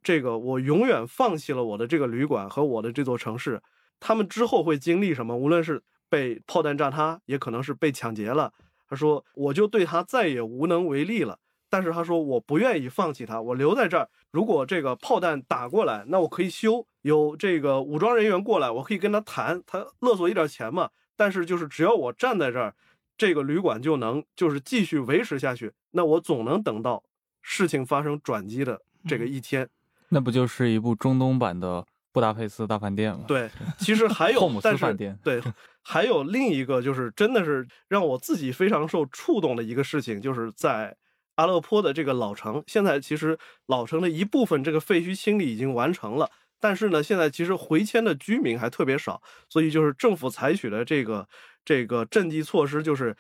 [0.03, 3.61] 这个我永远放弃了我的这个旅馆和我的这座城市。
[4.01, 5.37] 他们之后会经历什么？
[5.37, 8.55] 无论是被炮弹炸塌，也可能是被抢劫了。
[8.89, 11.39] 他说，我就对他再也无能为力了。
[11.69, 14.09] 但是他说，我不愿意放弃他，我留在这儿。
[14.31, 20.89] 如果这个炮弹打过来，那我可以修，有这个武装人员过来，我可以跟他谈，他勒索一点钱嘛。
[21.17, 22.75] 但是就是只要我站在这儿。
[23.19, 27.03] 这个旅馆就能就是继续维持下去，那我总能等到
[27.41, 29.69] 事情发生转机的这个一天。
[30.11, 31.83] 那不就是一部中东版的
[32.13, 33.25] 《布达佩斯大饭店》吗？
[33.27, 35.19] 对，其实还有但是饭店。
[35.25, 35.43] 对，
[35.83, 40.95] 还有另一个就是真的是让我自己非常受触动的一个事情，就是在
[41.37, 46.31] 阿勒颇的这个老城，现在其实老城的一部分这个废墟清理已经完成了。
[46.59, 51.29] 但是呢，现在其实回迁的居民还特别少，所以就是政府采取的这个
[51.65, 53.15] 这个赈济措施，就是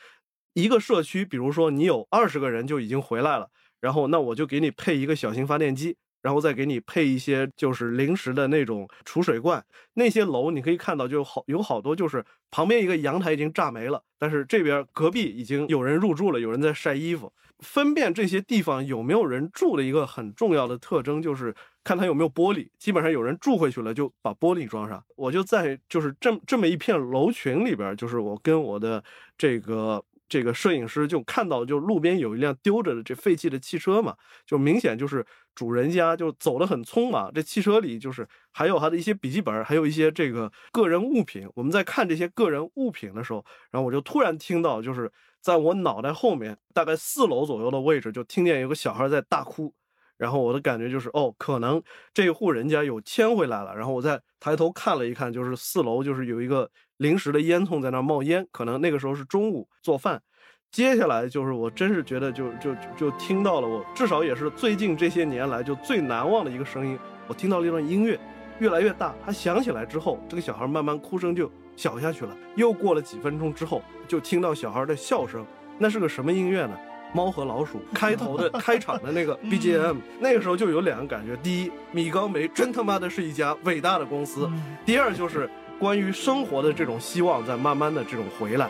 [0.56, 9.62] 一个社区，比如说你有二十个人就已经回来了，然后那我就给你配一个小型发电机，然后再给你配一些就是临时的那种储水罐。
[9.92, 17.30] 那些楼你可以看到，就好有好多就是旁边一个阳台已经炸没了，但是这边隔壁已经有人入住了，有人在晒衣服。
[17.60, 22.68] 分辨这些地方有没有人住的一个很重要的特征，就是看它有没有玻璃。
[22.78, 25.02] 基本上有人住回去了，就把玻璃装上。
[25.16, 29.02] 我就在就是这这么一片楼群里边，就是我跟我的
[29.38, 34.14] 这个这个摄影师就看到，就路边有一辆丢着的这废弃的汽车嘛，
[34.46, 35.24] 就明显就是
[35.54, 37.32] 主人家就走得很匆忙。
[37.34, 41.48] 这汽车里就是还有他的一些笔记本，还有一些这个个人物品。
[41.54, 45.10] 我们在看这些个人物品的时候，然后我就突然听到就是。
[45.42, 49.72] 在我脑袋后面大概四楼左右的位置，就听见有个小孩在大哭，
[50.16, 51.80] 然后我的感觉就是，哦，可能
[52.12, 53.72] 这户人家有迁回来了。
[53.76, 56.68] 然后我再抬头看了一看，就是四楼就是有一个
[56.98, 60.22] 临时的烟囱在那冒烟，可能那个时候是中午做饭。
[60.70, 68.18] 接下来就是我真是觉得就就就听到了我至少也是最近这些年来就最难忘的一个声音，我听到了一段音乐
[68.58, 71.50] 越来越大，它响起来之后，这个小孩慢慢哭声就。
[71.76, 75.44] 小下去了，又过了几分钟之后，就听到小孩的笑声。
[75.76, 76.74] 那是个什么音乐呢？
[77.12, 79.98] 猫和老鼠开头的开场的那个 BGM。
[80.18, 84.48] 那个时候就有两个感觉：第一，米高梅真他妈的是一家伟大的公司；
[84.86, 88.68] 第二，就是关于生活的这种希望在慢慢的这种回来。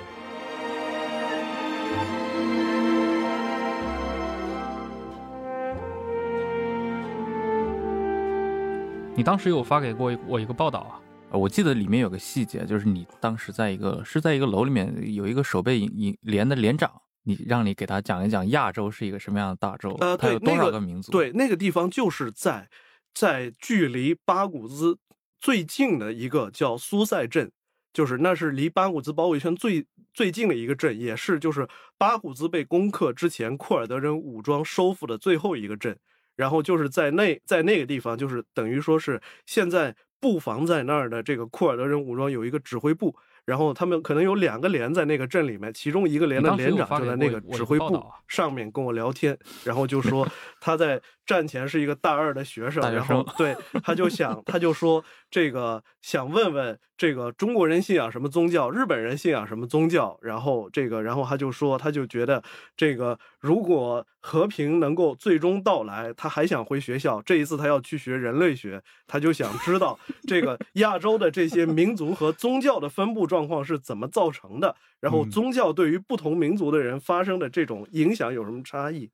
[9.14, 11.00] 你当时有发给过我一个报道啊？
[11.30, 16.90] 我记得里面有个细节，就是你当时在一个是在一个楼里面有一个守备营营连的连长，
[17.24, 21.12] 你让你给他讲一讲亚洲是一个什么样的大洲，呃，它有多少个民族？
[21.12, 22.68] 对，那个地方就是在
[23.14, 24.98] 在距离巴古兹
[25.40, 27.50] 最近的一个叫苏塞镇，
[27.92, 35.98] 就是那是离巴古兹包围圈最最近的一个镇，也是就是巴古兹被攻克之前库尔德人武装收复的最后一个镇，
[36.34, 39.96] 然后就是在那在那个地方，就是等于说是现在。
[40.18, 43.14] 布防在那儿的这个库尔德人武装有一个指挥部，
[43.46, 50.28] 然后他们可能有两个连在那个镇里面，其中一个连的连长就在那个指挥部上面跟我聊天，然后就说
[50.60, 62.42] 他在战前是一个大二的学生，然后对他就想他就说这个想问问这个中国人信仰什么宗教，日本人信仰什么宗教，然后这个然后他就说他就觉得
[62.76, 64.06] 这个如果。
[64.26, 67.22] 和平能够最终到来，他还想回学校。
[67.22, 79.08] 这一次他要去学人类学，他就想知道 这个亚洲的这些民族和宗教的分布状况是怎么造成的，然后宗教对于不同民族的人发生的这种影响有什么差异？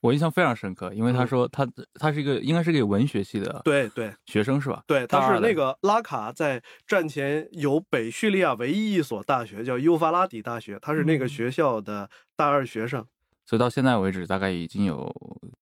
[0.00, 4.82] 我印象非常深刻，因为他说他他是一个应该是个文学系的对对学生是吧？
[4.86, 13.04] 对，他是那个拉卡在战前有北叙利亚唯一一所大学叫幼发拉底大学，他是那个学校的大二学生。
[13.44, 15.10] 所以到现在为止，大概已经有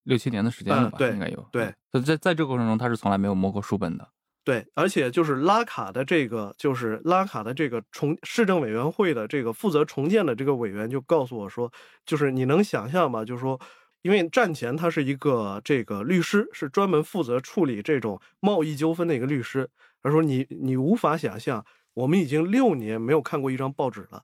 [0.02, 0.98] 六七年的时间了吧？
[0.98, 1.48] 对，应该有。
[1.52, 1.72] 对，
[2.04, 4.08] 在在这个过程中，他是从来没有摸过书本的。
[4.42, 11.72] 对，而且就是拉卡的这个，就是拉卡的这个重市政委员会的这个负责重建的这个委员就告诉我说，
[12.04, 13.24] 就是你能想象吗？
[13.24, 13.60] 就是说，
[14.02, 19.68] 因为战前他是一个这个律师，是专门负责处理这种贸易纠纷的一个律师。
[20.02, 24.22] 他说，你你无法想象，我们已经六年没有看过一张报纸了。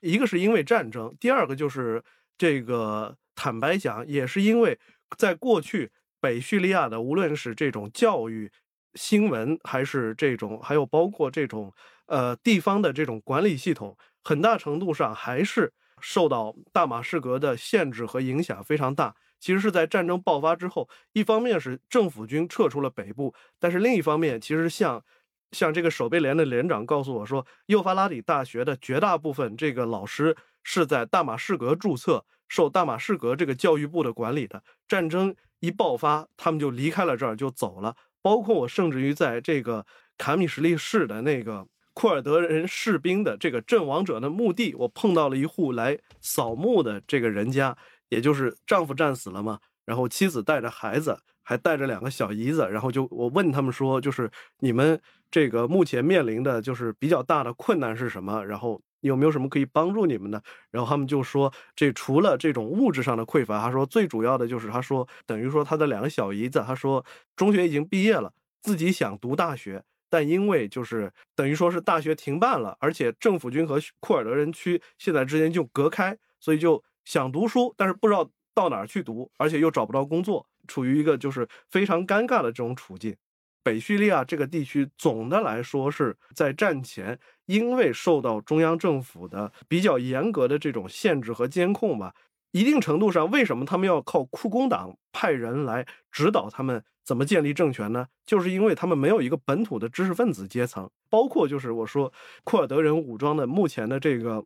[0.00, 2.02] 一个是因为战争，第二个就是。
[2.40, 4.78] 这个坦白讲，也是因为
[5.16, 5.90] 在过去
[6.20, 8.48] 北叙利亚的，无论是这种教育、
[8.94, 11.74] 新闻，还是这种，还有包括这种
[12.06, 19.14] 呃地方的这种管理系统，很大程度上还是受到大马士革的限制和影响非常大。
[19.40, 25.04] 其实是在战争爆发之后，一方面是政府军撤出了北部，但是另一方面，其实像
[25.52, 30.36] 像这个守备连的连长告诉我说，幼发拉底大学的绝大部分这个老师。
[30.64, 34.62] 是在大马士革注册，受大马士革这个教育部的管理的。
[34.86, 37.96] 战争一爆发，他们就离开了这儿，就走了。
[38.20, 39.86] 包括我，甚至于在这个
[40.18, 41.66] 卡米什利市的那个
[41.98, 47.76] 库尔德人士兵的这个阵亡者的墓地，我碰到了一户来扫墓的这个人家，
[48.08, 54.30] 也就是丈夫战死了嘛，然后妻子带着孩子，还带着两个小姨子，然后就我问他们说，就是
[54.60, 58.46] 你们这个目前面临的就是比较大的困难是什么？
[58.46, 58.80] 然后。
[59.02, 60.42] 有没有什么可以帮助你们的？
[60.72, 67.04] 然后他们就说，这除了这种物质上的匮乏，他说最主要的就是，他说等于说他的两个小姨子，他说
[67.36, 83.16] 中学已经毕业了，自己想读大学，但因为就是等于说是大学停办了，而且政府军和库尔德人区现在之间就隔开，所以就想读书，但是不知道到哪儿去读，而且又找不到工作，处于一个就是非常尴尬的这种处境。
[83.62, 92.14] 北叙利亚这个地区总的来说是在战前，因为受到中央政府的比较严格的这种限制和监控吧，
[92.52, 98.06] 一定程度上，为什么他们要靠库工党派人来指导他们怎么建立政权呢？
[98.26, 102.12] 就是因为他们没有一个本土的知识分子阶层，包括就是我说
[102.44, 104.44] 库尔德人武装的目前的这个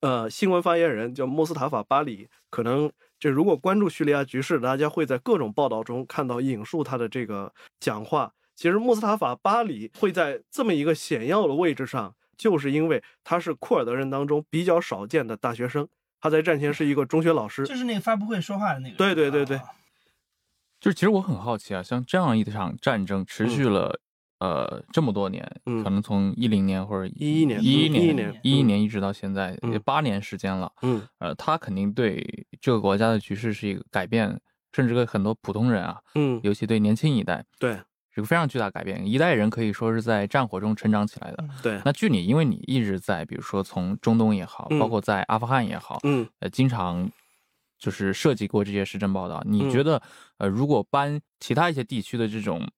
[0.00, 8.30] 呃新闻发言人叫莫斯塔法巴里，可能这如果关注叙利亚局势，大家会在各种报道中看到引述他的这个讲话。
[8.54, 15.88] 其实穆斯塔法巴里会在这么一个显要的位置上，就是因为他是库尔德人当中比较少见的大学生。
[16.20, 18.96] 他在战前是一个中学老师，就是那个发布会说话的那个。
[18.96, 19.58] 对对对对，
[20.80, 23.98] 就是其实我很好奇啊，像这样一场战争持续了
[24.38, 25.44] 呃这么多年，
[25.82, 30.70] 可能从一零年或者一一年、一一年、一一年一直到现在，也八年时间了。
[30.82, 34.38] 嗯，呃，他肯定对这个国家的局势是一个改变，
[34.72, 37.78] 甚至对很多普通人啊，嗯，尤其对年轻一代，对。
[38.14, 41.44] 是个非常巨大改变，一代人可以说是在战火中成长起来的。
[41.62, 47.06] 对，那据你，因为你一直在，比如说从中东也好，包括在阿富汗也好，嗯，呃，经常
[47.86, 49.40] 就是涉及过这些时政报道。
[49.46, 50.02] 你觉得，
[50.38, 52.68] 呃，如果搬其他一些地区的这种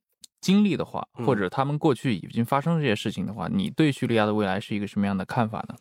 [0.43, 5.75] 经历的话，或者他们过去已经发生这些事情的话，你对叙利亚的未来是一个什么样的看法呢？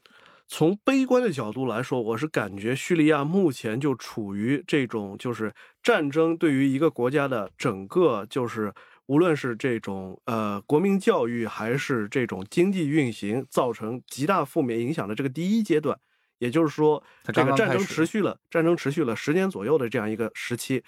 [0.47, 5.53] 从悲观的角度来说，我是感觉叙利亚目前就处于这种就是
[5.83, 8.73] 战争对于一个国家的整个就是。
[9.09, 15.97] 无论是这种呃国民教育，还是这种经济运行，造成极大负面影响的这个第一阶段，
[16.39, 20.83] 也就是说，这个战争持续了，战争持续了十年左右的这样一个时期。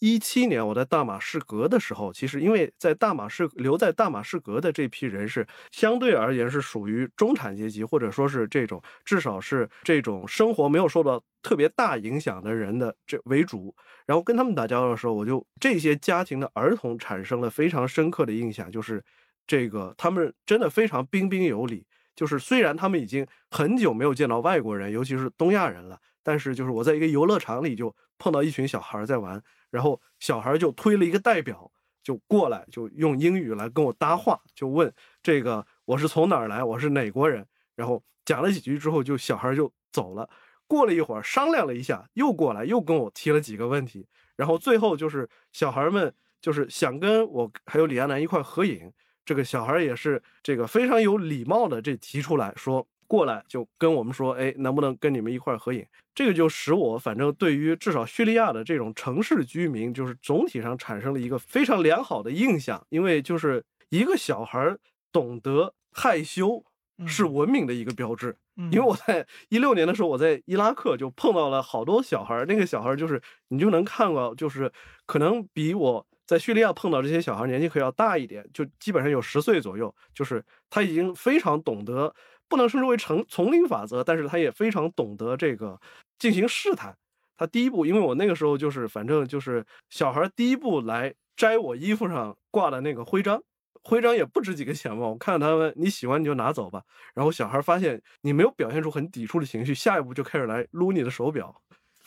[0.00, 13.74] 一七年我在大马士革的时候，其实因为在大马士留在大马士革的这批人是相对而言是属于中产阶级，或者说是这种至少是这种生活没有受到特别大影响的人的这为主。
[14.06, 19.02] 然后跟他们打交道的时候，我就这些家庭的儿童产生了非常深刻的印象，就是
[19.48, 21.84] 这个他们真的非常彬彬有礼。
[22.18, 29.40] 就是虽然他们已经很久没有见到外国人，尤其是东亚人了，但是就是我在一个游乐场里就碰到一群小孩在玩。
[29.70, 31.70] 然后小孩就推了一个代表，
[32.02, 34.92] 就过来，就用英语来跟我搭话，就问
[35.22, 37.46] 这个我是从哪儿来，我是哪国人。
[37.76, 40.28] 然后讲了几句之后，就小孩就走了。
[40.66, 44.08] 过了一会儿，商量了一下，又过来，又跟我提了几个问题。
[44.34, 48.92] 然后最后就是小孩们就是想跟我还有李亚男一块合影。
[49.28, 52.88] 这个小孩也是这个非常有礼貌的，这提出来说。
[53.06, 55.84] 过来就跟我们说，哎，能不能跟你们一块合影？
[56.14, 62.82] 这个就使我反正对于至少叙利亚的这种城市居民，就是总体上产生了一个非常良好的印象。
[62.88, 64.76] 因为就是一个小孩
[65.12, 66.64] 懂得害羞
[67.06, 68.34] 是文明的一个标志。
[68.72, 74.70] 因为我在一六年的时候，我在伊拉克就碰到了好多小孩，那个小孩就是你就能看到，就是
[75.06, 82.14] 可能比我在叙利亚碰到这些小孩年纪可要大一点，就基本上有十岁左右，就是他已经非常懂得。
[82.50, 85.78] 不能称之为成丛林法则，但是他也非常懂得这个
[86.18, 86.96] 进行试探。
[87.36, 93.42] 他第一步，因为我那个时候就是反正就是小孩第一步来摘我衣服上挂的那个徽章，
[93.82, 95.06] 徽章也不值几个钱嘛。
[95.08, 96.82] 我看他们你喜欢你就拿走吧。
[97.14, 101.54] 然后小孩发现你没有表现出很抵触的情绪，下一步就开始来撸你的手表，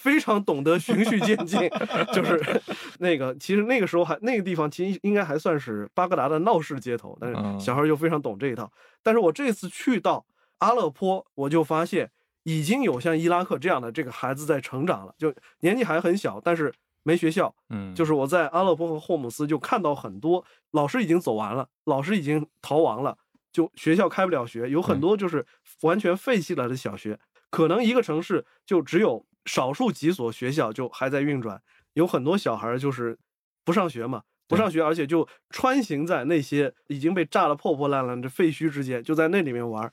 [0.02, 1.60] 非常懂得循序渐进。
[2.12, 2.62] 就是
[2.99, 8.72] 那个其实那个时候还那个地方其实应该还算是巴格达的闹市街头，但是小孩又非常懂这一套。
[9.04, 10.26] 但是我这次去到。
[10.62, 12.12] 阿勒颇，我就发现
[12.43, 16.72] 已经有像伊拉克这样的这个孩子在成长了，就年纪还很小，但是
[17.02, 17.52] 没学校。
[17.72, 23.18] 嗯，就是我在阿勒颇和霍姆斯就看到很多老师已经走完了，老师已经逃亡了，
[23.52, 25.43] 就学校开不了学，有很多就是
[25.82, 27.18] 完全废弃了的小学。
[27.49, 31.62] 可能一个城市就只有少数几所学校就还在运转，
[31.94, 33.18] 有很多小孩就是
[33.64, 39.92] 不上学嘛，不上学，而且就穿行在那些已经被炸得破破烂烂的废墟之间，就在那里面玩。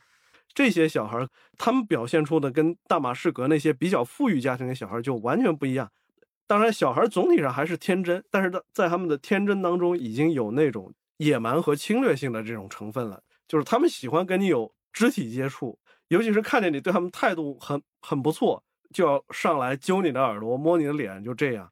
[0.54, 1.28] 这些小孩，
[1.58, 5.92] 他们表现出的跟大马士革那些比较富裕家庭的小孩就完全不一样。
[6.46, 13.22] 当然，小孩总体上还是天真，但是在他们的天真当中，已经有那种野蛮和侵略性的这种成分了。
[13.46, 15.78] 就是他们喜欢跟你有肢体接触，
[16.08, 21.70] 尤其是看见你对他们态度很很不错，就要上来揪你的耳朵、摸你的脸，就这样。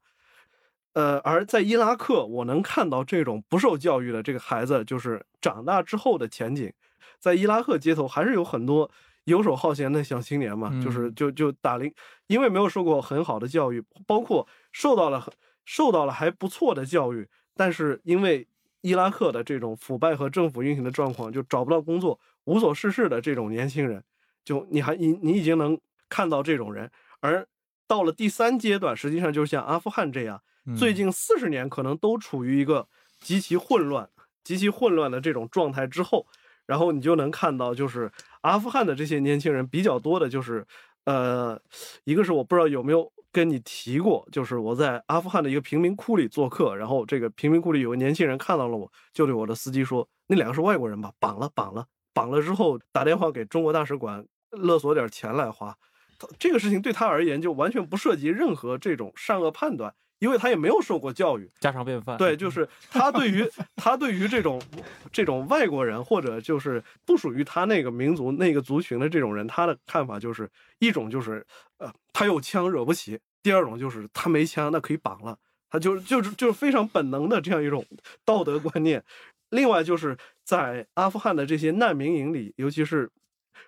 [0.93, 6.73] 呃，而在伊拉克，我能看到这种不受教育的这个孩子，就是长大之后的前景。
[7.19, 8.91] 在伊拉克街头还是有很多
[9.25, 11.93] 游手好闲的小青年嘛，就是就就打零，
[12.29, 15.31] 因为没有受过很好的教育，包括受到了
[15.65, 18.47] 受到了还不错的教育，但是因为
[18.81, 24.03] 伊拉克的这种腐败和政府运行的状况，就找不到工作、无所事事的这种年轻人，
[24.45, 26.91] 就你还你你已经能看到这种人，
[27.27, 27.47] 而
[27.89, 30.41] 到了第三阶段，实际上就是像阿富汗这样，
[30.79, 32.87] 最近四十年可能都处于一个
[33.21, 34.09] 极其混乱、
[34.45, 36.27] 极其混乱的这种状态之后。
[36.67, 38.11] 然后你就能看到，就是
[38.41, 40.67] 阿富汗的这些年轻人比较多的，就是，
[41.05, 41.57] 呃，
[42.03, 51.13] 一个是我不知道有没有跟你提过，就是我在阿富汗的一个贫民窟里做客，然后这个贫民窟里有个年轻人看到了我，就对我的司机说：“那两个是外国人吧？
[51.21, 55.73] 绑了，绑了，绑了之后打电话给中国大使馆勒索点钱来花。”
[56.19, 62.17] 他这个事情对他而言就完全不涉及任何这种善恶判断，因为他也没有受过教育，家常便饭。
[62.17, 63.47] 对，就 是他对于
[63.77, 64.61] 他对于这种
[65.13, 71.45] 这种外国人或者就是不属于他那个民族那个族群的这种人，他的看法就是一种就是
[71.79, 75.39] 呃他有枪惹不起，第二种就是他没枪那可以绑了，
[75.69, 77.85] 他就就是就是非常本能的这样一种
[78.25, 79.05] 道德观念。
[79.51, 83.11] 另外就是在阿富汗的这些难民营里，尤其是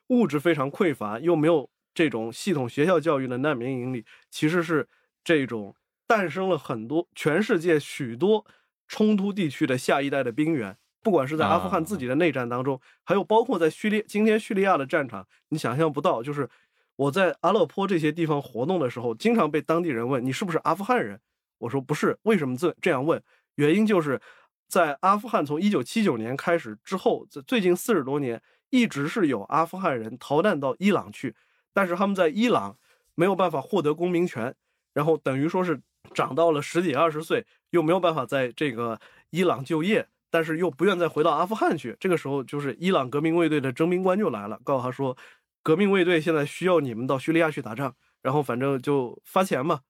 [0.08, 1.68] 物质非常匮乏又没有。
[1.98, 4.86] 这种系统学校教育的难民营里，其实是
[5.24, 5.74] 这种
[6.06, 8.46] 诞生了很多全世界许多
[8.86, 10.78] 冲突地区的下一代的兵员。
[11.02, 16.22] 不管是在阿富汗自己的内战当中，还有包括在叙利今天叙利亚的战场，你想象不到。
[16.22, 16.48] 就是
[16.94, 21.20] 我在阿勒颇这些地方活动的时候，经常被当地人问你是不是阿富汗人。
[21.58, 23.20] 我说不是，为什么这这样问？
[23.56, 24.20] 原因就是
[24.68, 28.40] 在阿富汗从一九七九年开始之后，在最近四十多年，
[28.70, 31.34] 一直是有阿富汗人逃难到伊朗去。
[31.72, 32.76] 但是他们在伊朗
[33.14, 34.54] 没有办法获得公民权，
[34.92, 35.80] 然后等于说是
[36.14, 38.98] 长到了十几二十岁，又没有办法在这个
[39.30, 41.96] 伊朗就业，但是又不愿再回到阿富汗去。
[42.00, 45.16] 这个时候，就是伊朗革命卫队的征兵官就来了，告诉他说，
[45.62, 49.80] 革命卫队现在需要你们到叙利亚去打仗，然后反正就发钱嘛。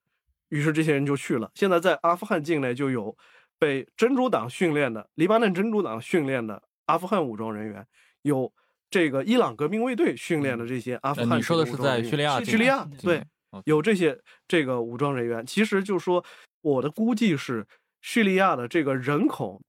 [0.49, 1.51] 于是这些人就去了。
[1.55, 3.17] 现在在阿富汗境内就有
[3.59, 7.87] 被真主党训练的黎巴嫩真主党训练的阿富汗武装人员，
[8.23, 8.53] 有。
[8.91, 12.43] 这个伊朗革命卫队训练的这些阿富汗，你说的是在叙利亚？
[12.43, 13.23] 叙利亚对，
[13.65, 15.45] 有这些这个武装人员。
[15.45, 16.25] 其实就是说，
[16.63, 17.67] 我的估计是，
[18.01, 19.61] 叙利亚的这个人口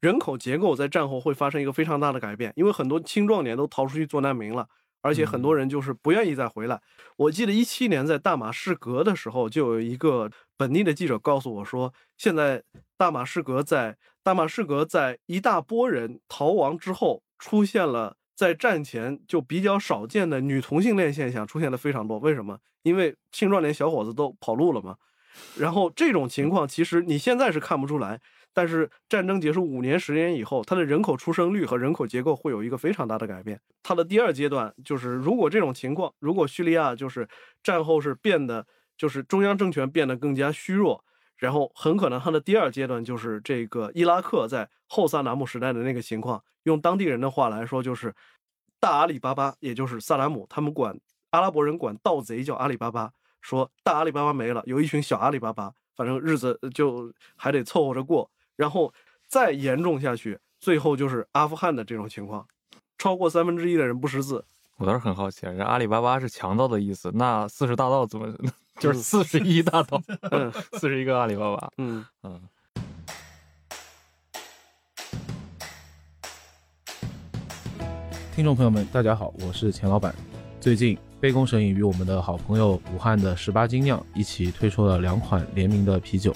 [0.00, 4.66] 人口结构在战后会发生一个非常大的改变，因为很多青壮年都逃出去做难民了，
[5.02, 6.80] 而且很多人就是不愿意再回来。
[7.16, 12.62] 我记得一七年在大马士革的时候，就有一个本地的记者告诉我说，现在
[12.96, 18.16] 大马士革在大马士革在一大波人逃亡之后出现了。
[18.34, 22.58] 在战前就比较少见的女同性恋现象出现的非常多，为什么？
[22.82, 24.96] 因为青壮年小伙子都跑路了嘛。
[25.58, 28.20] 然后这种情况其实你现在是看不出来，
[28.52, 33.60] 但是战争结束五年、十年以后，它的人口出生率和人口结构会有一个非常大的改变。
[33.82, 37.28] 它的第二阶段就是，如果这种情况，如果叙利亚就是
[37.62, 38.66] 战后是变得
[38.96, 41.04] 就是中央政权变得更加虚弱。
[41.44, 48.14] 然后很可能它的第二阶段就是这个伊拉克在后萨达姆时代的那个情况，用当地人的话来说就是
[48.80, 50.98] 大阿里巴巴，也就是萨达姆，他们管
[51.30, 58.30] 阿拉伯人管盗贼叫阿里巴巴，说大阿里巴巴没了，有一群小阿里巴巴，反正日子就还得凑合着过。
[58.56, 58.94] 然后
[59.26, 62.46] 再严重下去，最后就是阿富汗的这种情况，
[62.96, 64.44] 超过三分之一的人不识字。
[64.76, 68.32] 我倒是很好奇，这阿里巴巴是强盗的意思，那四十大盗怎么？
[68.80, 70.02] 就是四十一大盗，
[70.72, 71.70] 四十一个阿里巴巴。
[71.78, 72.40] 嗯嗯。
[78.34, 80.14] 听众朋友们，大家好，我是钱老板。
[80.60, 86.34] 最近，杯弓蛇影与我们的好朋友武汉的十八精酿一起推出了两款联名的啤酒，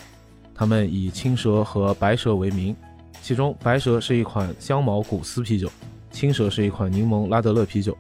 [0.54, 2.74] 他们以青蛇和白蛇为名，
[3.20, 5.68] 其中白蛇是一款香茅古斯啤酒，
[6.12, 7.98] 青蛇是一款柠檬拉德勒啤酒，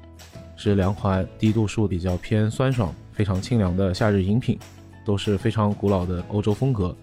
[0.56, 2.94] 是两款低度数比较偏酸爽。
[3.18, 4.56] 非常清凉的夏日饮品，
[5.04, 6.94] 都是非常古老的欧洲风格。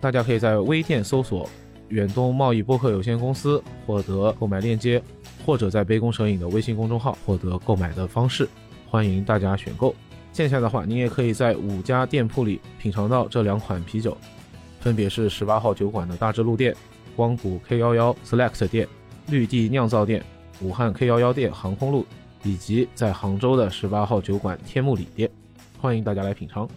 [0.00, 1.46] 大家可以在微店搜索
[1.90, 5.02] “远东贸易播客有限公司”获得购买链接，
[5.44, 8.48] 或者在杯弓蛇影的微信公众号获得购买的方式。
[8.88, 9.94] 欢迎大家选购。
[10.32, 14.16] 线下的话，您也可以在五家店铺里品尝到这两款啤酒，
[14.80, 16.74] 分别是十八号酒馆的大智路店、
[17.14, 18.88] 光谷 K 幺幺 Select 店、
[19.28, 20.24] 绿地酿造店、
[20.62, 22.06] 武汉 K 幺幺店航空路，
[22.44, 25.30] 以及在杭州的十八号酒馆天目里店。
[25.80, 26.68] 欢迎大家来品尝。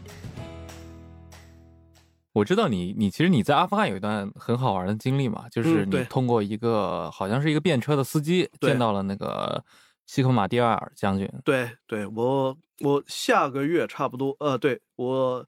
[2.32, 9.62] 我知道你，你其实你在阿富汗有一段很好玩的经历嘛，就是你通过一个好像是一个便车的司机见到了那个
[10.06, 11.30] 西克马蒂尔将军。
[11.44, 15.46] 对，对我我下个月差不多，呃，对我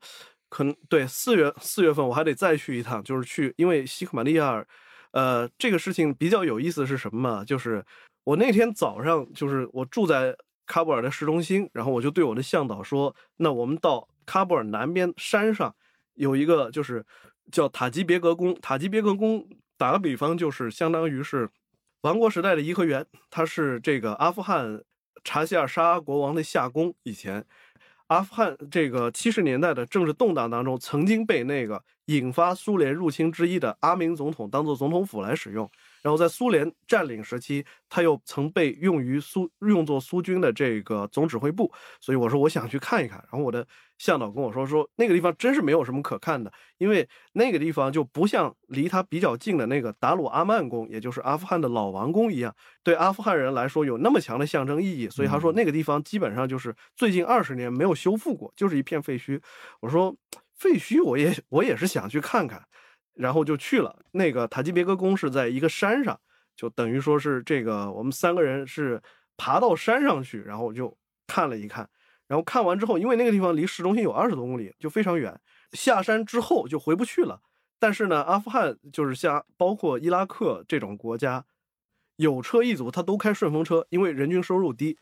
[0.49, 4.67] 可能对四月四月份我还得再去一趟，就是去，因为西克马蒂尔，
[5.13, 7.45] 呃，这个事情比较有意思是什么嘛？
[7.45, 7.85] 就是
[8.25, 10.35] 我那天早上就是我住在。
[10.67, 15.75] 喀布尔的市中心，然后我就对我的向导说：“那我们到喀布尔南边山上，
[16.15, 17.05] 有一个就是
[17.51, 18.53] 叫塔吉别格宫。
[18.61, 19.47] 塔吉别格宫
[19.77, 21.49] 打个比方，就是相当于是
[22.01, 24.83] 王国时代的颐和园，它是这个阿富汗
[25.23, 26.93] 查希尔沙国王的夏宫。
[27.03, 27.45] 以前
[28.07, 35.69] 阿富汗这个七十年代的政治动荡当中，曾经被那个引发苏联入侵之一的阿明总统当做总统府来使用。
[36.05, 43.17] 然后在苏联占领时期，它又曾被用于苏用作苏军的这个总指挥部，所以我说我想去看一看。
[43.31, 43.65] 然后我的
[43.97, 55.09] 向导跟我说说那个地方真是没有什么可看的，因为那个地方就不像离它比较近的那个达鲁阿曼宫，也就是阿富汗的老王宫一样，对阿富汗人来说有那么强的象征意义。
[55.09, 59.41] 所以他说那个地方基本上就是最近二十年没有修复过，就是一片废墟。
[59.79, 60.15] 我说
[60.53, 62.63] 废墟我也我也是想去看看。
[63.15, 66.19] 然后就去了那个塔吉别克宫，是在一个山上，
[66.55, 69.01] 就等于说是这个我们三个人是
[69.37, 70.97] 爬到山上去，然后就
[71.27, 71.89] 看了一看，
[72.27, 75.39] 然后看完之后，因为那个地方离市中心有二十多公里，就非常远，
[75.71, 77.41] 下山之后就回不去了。
[77.79, 81.45] 但是呢，阿富汗就是像包括伊拉克这种国家，
[82.15, 84.97] 有车一族他都开顺风车，因为人均收入低。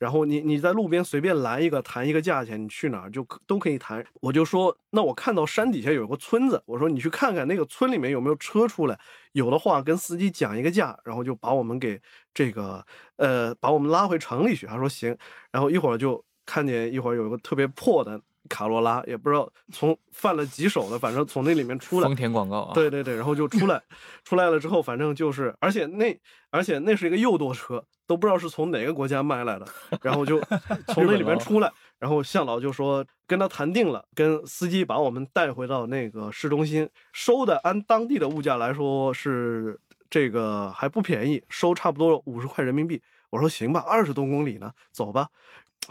[0.00, 4.02] 然后你你在路边随便拦一个谈一个价钱，你去哪儿就都可以谈。
[4.22, 8.98] 我就说，那我看到山底下有个村子，我说你去看看那个村里面有没有车出来，
[9.32, 12.00] 有的话跟司机讲一个价，然后就把我们给
[12.32, 12.82] 这个
[13.16, 14.66] 呃把我们拉回城里去。
[14.66, 15.14] 他说行，
[15.52, 18.18] 然后一会儿就看见一会儿有一个特别破的。
[18.48, 22.06] 卡罗拉也不知道从犯了几手的，反正从那里面出来。
[22.06, 22.74] 丰田广告啊。
[22.74, 23.82] 对对对，然后就出来，
[24.24, 26.18] 出来了之后，反正就是，而且那
[26.50, 29.66] 而且那是一个右舵车，都不知道是从哪个国家卖来的，
[30.02, 30.40] 然后就
[30.88, 39.78] 从那里面出来，然后向导就说跟他谈定了，跟司机把我们带回到那个市中心，收的按当地的物价来说是
[40.08, 43.00] 这个还不便宜，收差不多五十块人民币。
[43.30, 45.28] 我说行吧，二十多公里呢，走吧。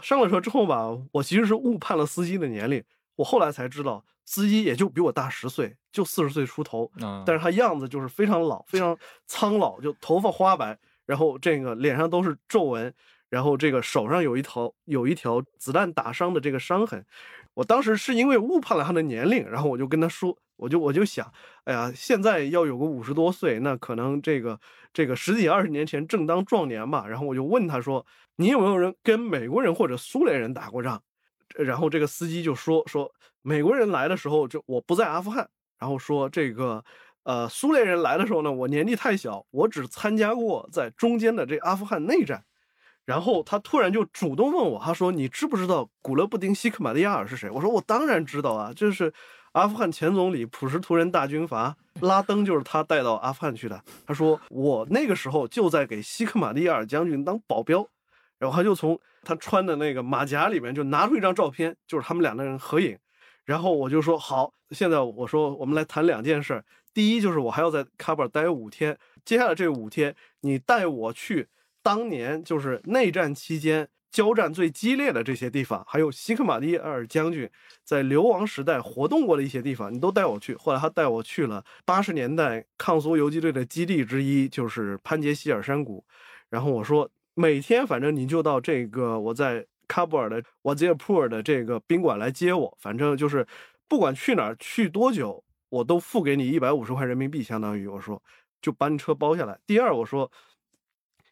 [0.02, 2.82] 上了车之后吧，我其实是误判了司机的年龄。
[3.16, 6.90] 我后来才知道，司机也就比我大十岁，就四十岁出头。
[7.26, 12.94] 但是他样子就是非常老，非常苍老，就头发花白，然后这个脸上都是皱纹，
[13.28, 17.04] 然后这个手上有一条有一条子弹打伤的这个伤痕。
[17.54, 21.32] 我当时是因为误判了他的年龄，然后我就跟他说，我就我就想，
[21.64, 24.60] 哎呀，现在要有个五十多岁，那可能这个
[24.92, 27.06] 这个十几二十年前正当壮年吧。
[27.08, 28.06] 然后我就问他说。
[28.36, 30.98] 你有没有人跟美国人或者苏联人打过仗？
[31.56, 35.46] 然后这个司机就说说美国人来的时候就我不在阿富汗，
[35.78, 36.82] 然后说这个
[37.24, 42.42] 呃苏联人来的时候呢，我年纪太小，我只参加过在中间的这阿富汗内战。
[43.04, 47.50] 然后他突然就主动问我，他说你知不知道古勒布丁·西克马利亚尔是谁？
[47.50, 49.12] 我说我当然知道啊，就是
[49.52, 53.82] 阿富汗前总理普什图人大军阀拉登，就是他带到阿富汗去的。
[54.06, 57.86] 他说我那个时候就在给西克马利亚尔将军当保镖。
[58.38, 62.98] 然后他就从他穿的那个马甲里面就拿出一张照片，就是他们两个人合影。
[63.44, 66.64] 然后我就说好，现在我说我们来谈两件事。
[66.94, 68.96] 第一就是我还要在喀布尔待五天，
[69.26, 71.48] 接下来这五天你带我去
[71.82, 77.48] 当年就是内战期间交战最激烈的这些地方，还有西克马利亚尔将军
[77.84, 80.54] 在流亡时代活动过的一些地方，你都带我去。
[80.56, 86.04] 后来他带我去了八十年代抗苏游击队的基地之一，就是潘杰希尔山谷。
[86.48, 87.10] 然后我说。
[87.34, 93.46] 每天反正你就到这个我在喀布尔的瓦吉尔普尔的这个宾馆来接我，反正就是
[93.88, 98.22] 不管去哪儿去多久，我都付给你一百五十块人民币，相当于我说
[98.60, 99.58] 就把你车包下来。
[99.64, 100.30] 第二我说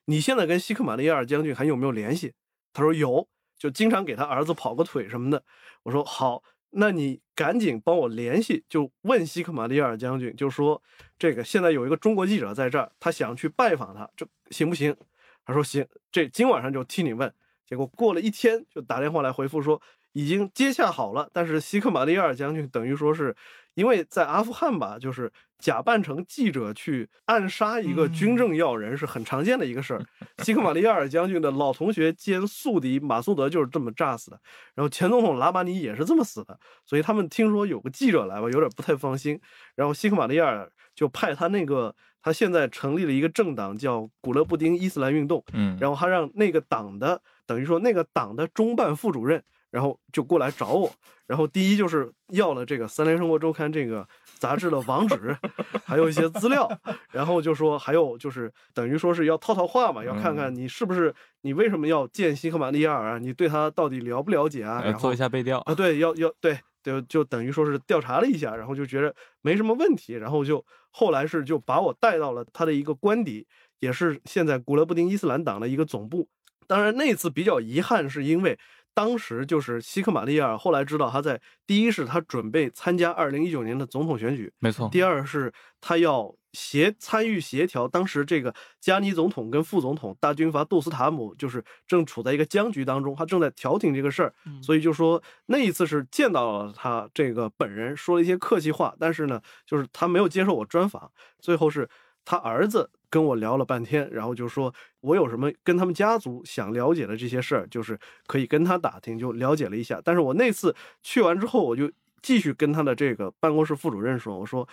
[0.07, 2.33] 你现在跟西克马利亚尔将军还有没有联系？
[2.79, 3.27] 他说有，
[3.59, 5.43] 就经常给他儿子跑个腿什么的。
[5.83, 10.81] 我说好，那你赶紧帮我联系，就问西克马利尔将军，就说
[11.19, 14.97] 这个现在有一个中国记者在这儿，他想去拜访他，这行不行？
[15.45, 17.35] 他说行，这今晚上就替你问。
[17.67, 19.83] 结果过了一天，就打电话来回复说
[20.13, 21.29] 已经接洽好了。
[21.33, 23.35] 但是西克马利亚尔将军等于说是
[23.75, 30.05] 因为在阿富汗吧，就是假扮成记者去暗杀一个军政要人是很常见的一个事儿。
[30.45, 34.41] 西克马利亚尔将军的老同学兼宿敌马苏德就是这么炸死的，
[34.75, 36.59] 然后前总统拉巴尼也是这么死的。
[36.85, 39.41] 所以他们听说有个记者来吧，有点不太放心。
[39.75, 41.95] 然后西克马利亚尔就派他那个。
[42.21, 45.43] 他现在成立了一个政党，叫古勒布丁伊斯兰运动。
[45.53, 50.91] 嗯，然后他让那个党的，等于说那个党的中办副主任，然后就过来找我。
[51.27, 54.07] 然后第一就是要了这个《三联生活周刊》这个
[54.39, 55.37] 杂志的网址，
[55.85, 56.67] 还有一些资料。
[57.11, 63.19] 然后就说还有就是等于说是要套套话嘛，要看看你是不是你为什么要见西克马利亚尔啊？
[63.19, 64.91] 你对他到底了不了解啊？
[64.93, 65.75] 做一下背调啊？
[65.75, 66.59] 对，要要对。
[66.81, 73.47] 就就等于说是调查了一下，然后就觉得没什么问题，然后就后来是就把我带到了他的一个官邸，
[73.81, 76.27] 也是现在古勒布丁伊斯兰党的一个总部。
[76.67, 78.59] 当然那次比较遗憾，是因为。
[78.99, 84.89] 当时就是西克马利亚尔，后来知道他在第一是他准备参加二零一九年的总统选举，没错。
[84.91, 101.89] 第二是他要协参与协调，当时这个加尼总统跟副总统大军阀杜斯塔姆就是正处在一个僵局当中，他正在调停这个事儿，所以就说那一次是见到了他这个本人，说了一些客气话，但是呢，就是他没有接受我专访，最后是。
[102.31, 109.99] 他儿子跟我聊了半天，然后就说我有什么跟他们家族想了解的这些事儿，就是可以跟他打听，就了解了一下。
[110.05, 114.69] 但是我那次去完之后，我就继续跟他的这个办公室副主任说，我说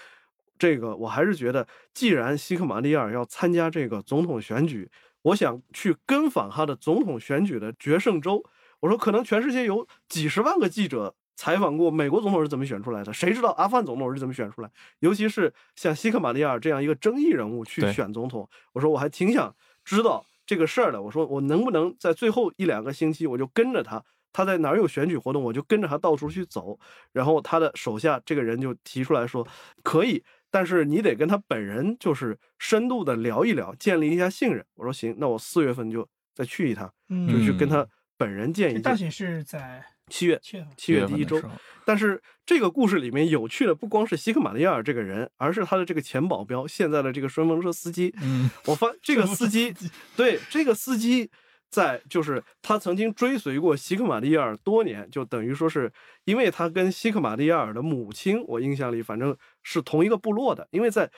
[0.60, 4.92] 这个我还是觉得，既然西克马利尔要参加这个总统选举，
[5.22, 8.44] 我想去跟访他的总统选举的决胜州。
[8.82, 11.16] 我说可能全世界有几十万个记者。
[11.36, 13.14] 采访过美国总统是怎么选出来的？
[13.14, 14.72] 谁知道阿富汗总统是怎么选出来？
[15.00, 21.02] 尤其是像西克马利亚尔这样一个争议人物去选总统，我说我还挺想知道这个事儿的。
[21.02, 26.80] 我说我能不能在最后一两个星期，我就跟着他，他在哪儿有选举活动，我就跟着他到处去走。
[27.12, 29.46] 然后他的手下这个人就提出来说，
[29.84, 34.66] 可以，但是你得跟他本人就是深度的聊一聊，建立一下信任。
[34.76, 36.90] 我说行，那我四月份就再去一趟，
[37.28, 37.86] 就去跟他
[38.18, 38.82] 本人见一见。
[38.82, 39.84] 大选是在。
[40.08, 40.40] 七月，
[40.78, 41.42] 七月第一周，
[41.84, 48.14] 但是这个故事里面有趣的不光是西克马利亚尔这个人，而是他的这个前保镖，现在的这个顺风车司机。
[48.22, 49.74] 嗯，我发 这个司机，
[50.16, 51.32] 对这个司机，
[51.70, 55.92] 在就是他曾经追随过西克马利亚尔多年，就等于说是
[56.26, 60.68] 因为他跟西克马利亚尔的母亲，我印象里反正是同一个部落的。
[60.70, 61.10] 因为在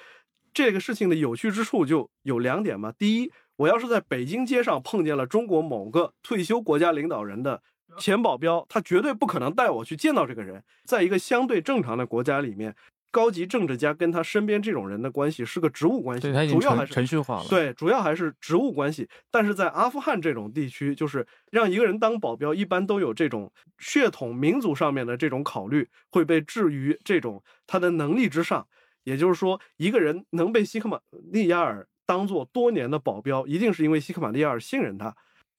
[0.53, 7.61] 这个事情的有趣之处就有两点嘛，第一，我要是在北京街上碰见了中国某个退休国家领导人的。
[7.97, 10.63] 前保镖他绝对不可能带我去见到这个人。
[10.85, 12.75] 在一个相对正常的国家里面，
[13.11, 17.45] 高级政治家跟他身边这种人的关系是个职务关系，主要还是程序化了。
[17.49, 19.07] 对，主要还是职务关系。
[19.31, 28.67] 但是在阿富汗这种地区，就是让一个人当保镖，一般都有这种血统、民族上面的这种考虑，会被置于这种他的能力之上。
[29.05, 30.99] 也就是说，一个人能被西克马
[31.31, 35.15] 利亚尔当做多年的保镖，一定是因为西克马利亚尔信任他。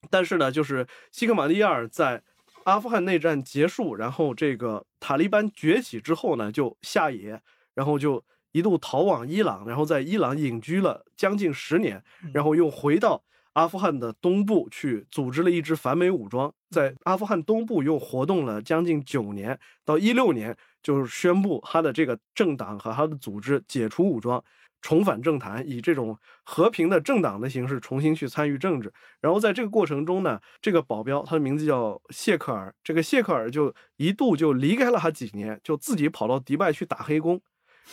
[0.09, 2.21] 但是呢，就是西克马利亚尔在
[2.65, 7.41] 阿富汗内战结束，然后这个塔利班崛起之后呢，就下野，
[7.73, 13.23] 然后就一度逃往伊朗，然后在伊朗隐居了将近十年，然后又回到
[13.53, 24.43] 阿富汗的东部去组织了一支反美武装，在阿富汗东部又活动了将近九年，到一六年就是宣布他的这个政党和他的组织解除武装。
[24.81, 28.91] 重返政坛，以这种和平的政党的形式重新去参与政治。
[29.19, 37.41] 然后在这个过程中呢，这个保镖他的名字叫谢克尔，这个谢克尔就一度就离开了他几年，就自己跑到迪拜去打黑工。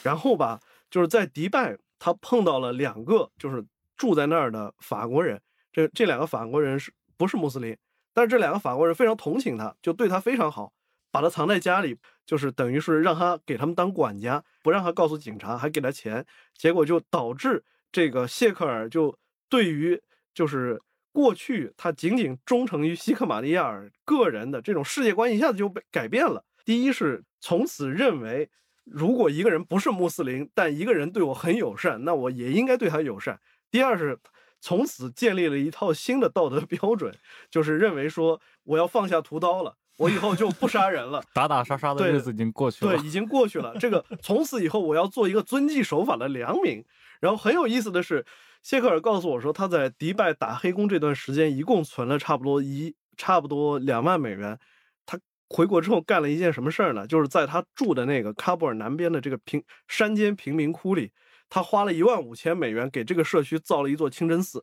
[0.03, 0.61] 然后吧，
[0.91, 3.65] 就是在迪拜，他碰到了两个就是
[3.97, 5.41] 住在那儿的法国人。
[5.73, 7.77] 这这两个法国人是不是穆斯林？
[8.15, 10.73] 但是这两个法国人非常同情他，就对他非常好。
[11.11, 11.97] 把他藏在家里，
[12.27, 19.17] 就是等于是让他给他们当管家，不让他告诉警察，还给他钱，结果就导致这个谢克尔就
[19.49, 20.03] 对于
[20.35, 26.45] 就是过去他仅仅忠诚于西克马利亚尔个人的这种世界观一下子就被改变了。
[26.65, 28.51] 第一是从此认为，
[28.85, 33.41] 如果一个人不是穆斯林，但一个人对我很友善，那我也应该对他友善。
[33.71, 34.19] 第二是
[34.61, 37.15] 从此建立了一套新的道德 标准，
[37.51, 39.77] 就是认为说我要放下屠刀了。
[39.99, 42.97] 我以后就不杀人了， 打打杀杀的日子已经过去了。
[42.97, 43.75] 对，已经过去了。
[43.79, 46.85] 这个 从此以后，我要做一个遵纪守法的良民。
[47.21, 48.25] 然后很有意思的是，
[48.63, 54.59] 谢克尔告诉我说，他在迪拜打黑工这段时间，一共存了差不多一差不多两万美元。
[55.07, 55.19] 他
[55.49, 57.07] 回国之后干了一件什么事儿呢？
[57.07, 61.11] 就是在他住的那个喀布尔南边的这个平山间贫民窟里，
[61.49, 64.63] 他花了一万五千美元给这个社区造了一座清真寺，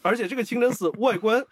[0.00, 1.44] 而且这个清真寺外观。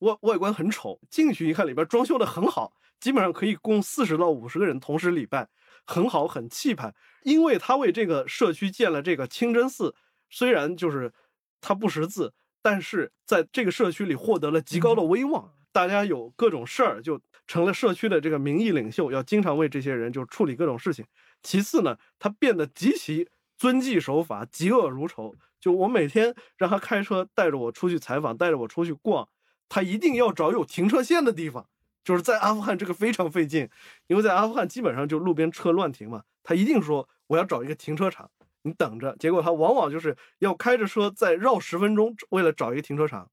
[0.00, 5.48] 外外观很丑，进去一看，里边装修的很好，基本上可以供四十到五十个人同时礼拜，
[5.86, 6.94] 很好，很气派。
[7.22, 9.94] 因为他为这个社区建了这个清真寺，
[10.28, 11.12] 虽然就是
[11.60, 21.04] 他不识字，但是在这个社区里获得了极高的威望，大家有各种事儿就成了社区的这个民意领袖，要经常为这些人就处理各种事情。
[21.42, 25.34] 其次呢，他变得极其遵纪守法，嫉恶如仇。
[25.60, 29.26] 就我每天让他开车带着我出去采访，带着我出去逛。
[29.68, 31.66] 他一定要找有停车线的地方，
[32.04, 33.68] 就是在阿富汗这个非常费劲，
[34.06, 36.22] 因为在阿富汗基本上就路边车乱停嘛。
[36.42, 38.30] 他一定说我要找一个停车场，
[38.62, 39.16] 你等着。
[39.18, 43.30] 结果他往往就是要开着车再绕十分钟，为了找一个停车场。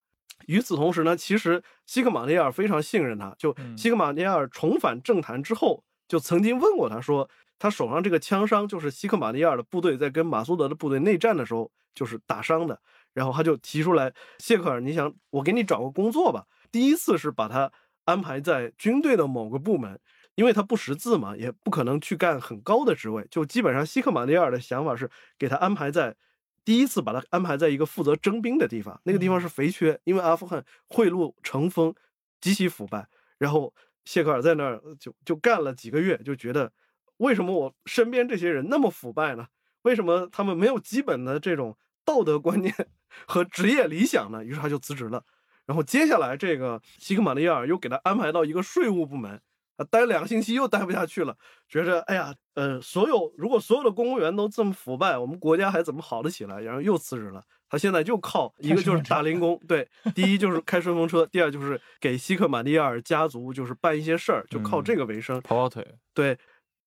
[0.47, 7.29] 与此同时呢，其实西克马利亚尔非常信任他，就西克马利亚尔重返政坛之后，就曾经问过他说，
[7.59, 12.81] 他手上这个枪伤就是西克马利亚尔的部队在跟马苏德的部队内战的时候就是打伤的。
[13.13, 16.45] 然后他就提出来，谢克尔，你想我给你找个工作吧？
[16.71, 17.71] 第一次是把他
[18.05, 19.99] 安排在军队的某个部门，
[20.35, 23.27] 因为他不识字嘛，也不可能去干很高的职位。
[23.29, 26.15] 就基本上，希克马利尔的想法是给他安排在
[26.63, 31.93] 第一次把他安排在一个负责征兵的地方，那个地方是肥缺，因为阿富汗贿赂成风，
[32.39, 33.07] 极其腐败。
[33.37, 33.73] 然后
[34.05, 36.71] 谢克尔在那儿就就干了几个月，就觉得
[37.17, 39.47] 为什么我身边这些人那么腐败呢？
[39.81, 41.77] 为什么他们没有基本的这种？
[42.11, 42.73] 道德观念
[43.25, 45.23] 和职业理想呢，于是他就辞职了。
[45.65, 49.41] 然后接下来这个西克马利亚尔又给他安排到一个税务部门。
[49.89, 51.35] 待两个星期又待不下去了，
[51.67, 56.59] 觉着哎呀，呃，所有如果所有的公务员都这么腐败，我们国家还怎么好得起来？
[56.61, 57.41] 然后又辞职了。
[57.67, 65.87] 他现在就靠一个就是打零工，对， 第一就是开顺风车，第二就是给西克马利亚尔家族就是办一些事儿，就靠这个为生，跑跑腿。
[66.13, 66.37] 对。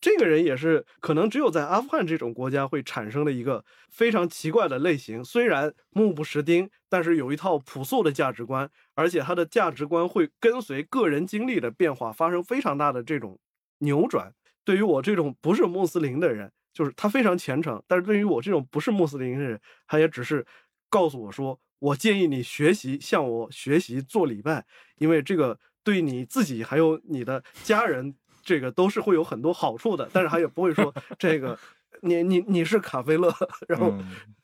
[0.00, 5.24] 这个人也是可能只有在阿富汗这种国家会产生的一个非常奇怪的类型。
[5.24, 13.38] 虽然目不识丁，但是有一套朴素的价值观，而且他的价值观会跟随个人经历的变化发生非常大的这种
[13.78, 14.34] 扭转。
[14.62, 20.44] 对于我这种不是穆斯林的人，就是他非常虔诚；但是对于我这种不是穆斯林的人，他也只是
[20.90, 24.66] 告诉我说：“我建议你学习向我学习做礼拜，
[24.98, 28.14] 因为这个对你自己还有你的家人。”
[28.44, 31.58] 这个都是会有很多好处的，但是他也不会说 这个，
[32.02, 33.34] 你你你是卡菲勒，
[33.66, 33.92] 然后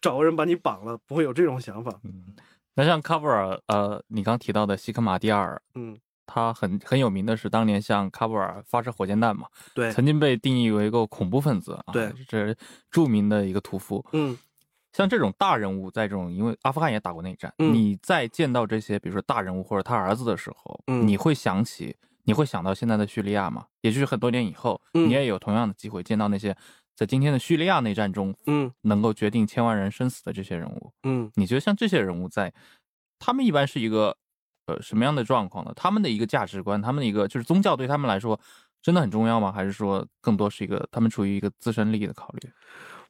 [0.01, 2.01] 找个人把你绑了，不会有这种想法。
[2.05, 2.35] 嗯，
[2.75, 12.57] 那像喀布尔，呃，你刚提到的西克马蒂尔，嗯，他很很有名的是当年向喀布尔发射火箭弹嘛，对，曾经被定义为一个恐怖分子啊，对，这是
[12.91, 14.05] 著名的一个屠夫。
[14.13, 14.39] 嗯，
[14.93, 21.97] 像这种大人物，在这种因为阿富汗也打过内战，你在见到这些比如说大人物或者他儿子的时候，你会想起。
[22.31, 23.67] 你会想到现在的叙利亚吗？
[23.81, 26.57] 也就是很多年以后，你也有同样的机会见到那些
[26.95, 30.93] 在今天的叙利亚内战中，嗯，能够决定千万人生死的这些人物。
[31.03, 32.55] 嗯，你觉得像这些人物在，
[33.19, 34.17] 他们一般是一个
[34.67, 35.73] 呃什么样的状况呢？
[35.75, 38.39] 他们的一个价值观，他们的一个就是宗教对他们来说
[38.81, 39.51] 真的很重要吗？
[39.51, 42.49] 还是说更多是一个他们处于一个自身利益的考虑？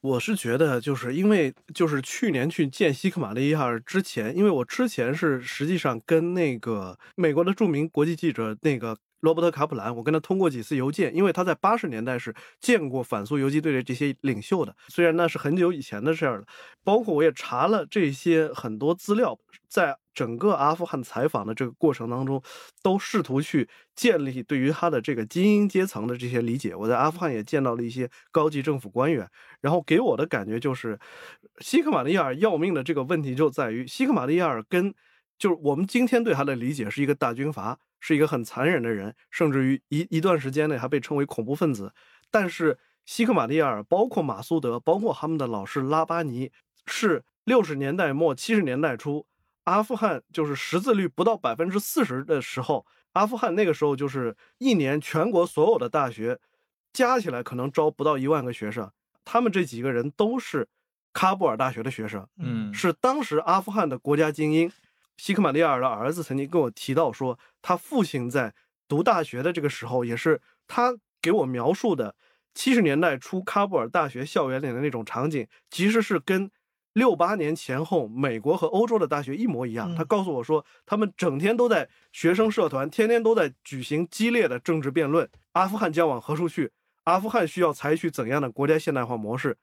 [0.02, 16.44] 我是觉得，就是因为就是去年去见西克马利亚尔之前，因为我之前是实际上跟那个美国的著名国际记者那个罗伯特卡普兰，我跟他通过几次邮件，因为他在八十年代是见过反苏游击队的这些领袖的，虽然那是很久以前的事儿了。
[16.82, 19.96] 包括我也查了这些很多资料，在。
[20.12, 22.42] 整个阿富汗采访的这个过程当中，
[22.82, 26.74] 都试图去建立对于他的这个精英阶层的这些理解。
[26.74, 29.26] 我在阿富汗也见到了一些高级政府官员，
[29.62, 30.98] 然后给我的感觉就是，
[31.60, 34.92] 西克马利亚尔要命的这个问题就在于，西克马利亚尔跟
[35.38, 41.92] 就是我们今天对他的理解是一个大军阀，是一个很残忍的人，甚至于一一段时间内还被称为恐怖分子。
[42.30, 46.50] 但是西克马蒂亚尔，包括马苏德，包括他们的老师拉巴尼，
[46.86, 49.26] 是六十年代末七十年代初。
[49.64, 56.40] 阿富汗就是识字率不到百分之四十的时候，阿富汗那个时候就是一年全国所有的大学
[56.92, 58.90] 加起来可能招不到一万个学生。
[59.24, 60.66] 他们这几个人都是
[61.12, 64.72] 喀布尔大学的学生，嗯，是当时阿富汗的国家精英。
[65.20, 68.54] 西克马利亚尔的儿子曾经跟我提到说，他父亲在
[68.88, 72.14] 读大学的这个时候，也是他给我描述的
[72.54, 76.50] 七十年代初喀布尔大学校园里的那种场景，其实是跟。
[76.94, 79.94] 六八年前后，美国和欧洲的大学一模一样。
[79.94, 85.30] 他告诉我说，他们整天都在学生社团，天天都在举行激烈的政治辩论。
[85.52, 86.72] 阿富汗将往何处去？
[87.04, 89.56] 阿富汗需要采取怎样的国家现代化模式？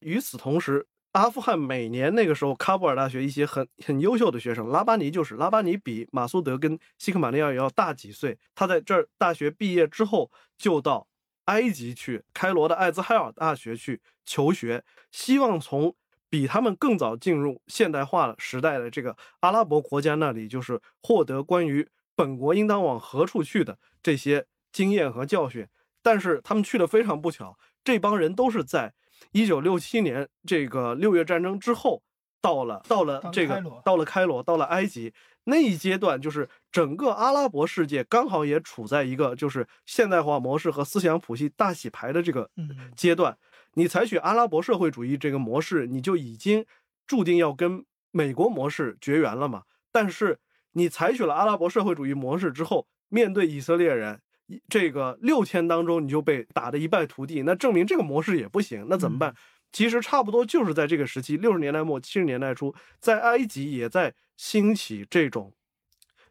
[0.00, 8.38] 与此同时，阿富汗每年那个时候，喀布尔大学一些很很优秀的学生，拉巴尼就是拉巴尼，比马苏德跟西克马利亚要大几岁。
[8.54, 11.08] 他在这儿大学毕业之后，就到
[11.46, 15.94] 埃及去，开罗的艾兹海尔大学去求学，希望从。
[16.30, 25.66] 比他们更早进入现代化时代的这个阿拉伯国家那里，就是获得关于本国应当往何处去的这些经验和教训。
[26.02, 28.92] 但是他们去的非常不巧，这帮人都是在
[29.32, 32.02] 一九六七年这个六月战争之后
[32.40, 35.12] 到了，到了这个到了开罗，到了埃及
[35.44, 42.50] 那一阶段，就是整个阿拉伯世界刚好也处在一个就是现代化模式和思想谱系大洗牌的这个
[42.94, 43.36] 阶段。
[43.74, 46.64] 你采取阿拉伯社会主义这个模式，你就已经
[47.06, 49.62] 注定要跟美国模式绝缘了嘛？
[49.92, 50.38] 但是
[50.72, 54.20] 你采取了阿拉伯社会主义模式之后，面对以色列人，
[54.68, 58.86] 这个六天当中你就被打得一败涂地，那证明这个模式也不行。
[58.88, 59.34] 那怎么办？
[59.72, 65.52] 其实差不多就是在这个时期，六十年代末七十年代初，在埃及也在兴起这种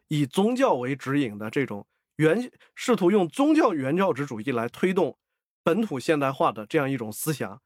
[0.08, 5.16] 以宗教为指引的这种原，试图用宗教原教旨主义来推动。
[5.62, 7.60] 本土现代化的这样一种思想，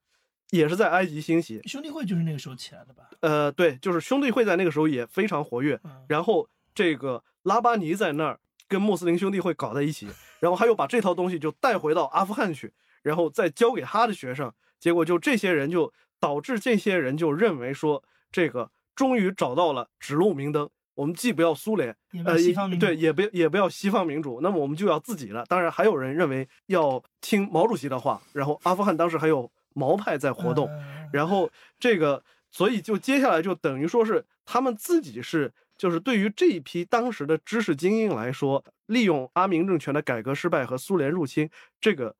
[0.51, 1.61] 也是在埃及兴起。
[1.67, 3.05] 兄弟会就是那个时候起来的吧？
[3.21, 5.81] 呃，对，就是兄弟会在那个时候也非常活跃。
[6.09, 8.41] 然后这个拉巴尼在那儿
[8.73, 10.09] 跟穆斯林兄弟会搞在一起，
[10.41, 14.51] 然后他又把这套东西就带回到阿富汗去，然后再教给他的学生。
[14.81, 20.71] 结果就这些人就导致这些人就认为说，这个终于找到了指路明灯。
[20.95, 21.97] 我们既不要苏联，
[22.27, 22.37] 呃，
[22.79, 25.43] 对，也不也不要西方民主，那么我们就要自己了。
[25.49, 28.21] 当然，还有人认为要听毛主席的话。
[28.35, 30.69] 然后，阿富汗当时还有毛派在活动。
[31.11, 31.51] 然后，
[31.81, 41.51] 这个所以就接下来就等于说是他们自己是，就是对于这一批当时的知识精英来说，利用阿明政权的改革失败和苏联入侵
[41.81, 42.15] 这个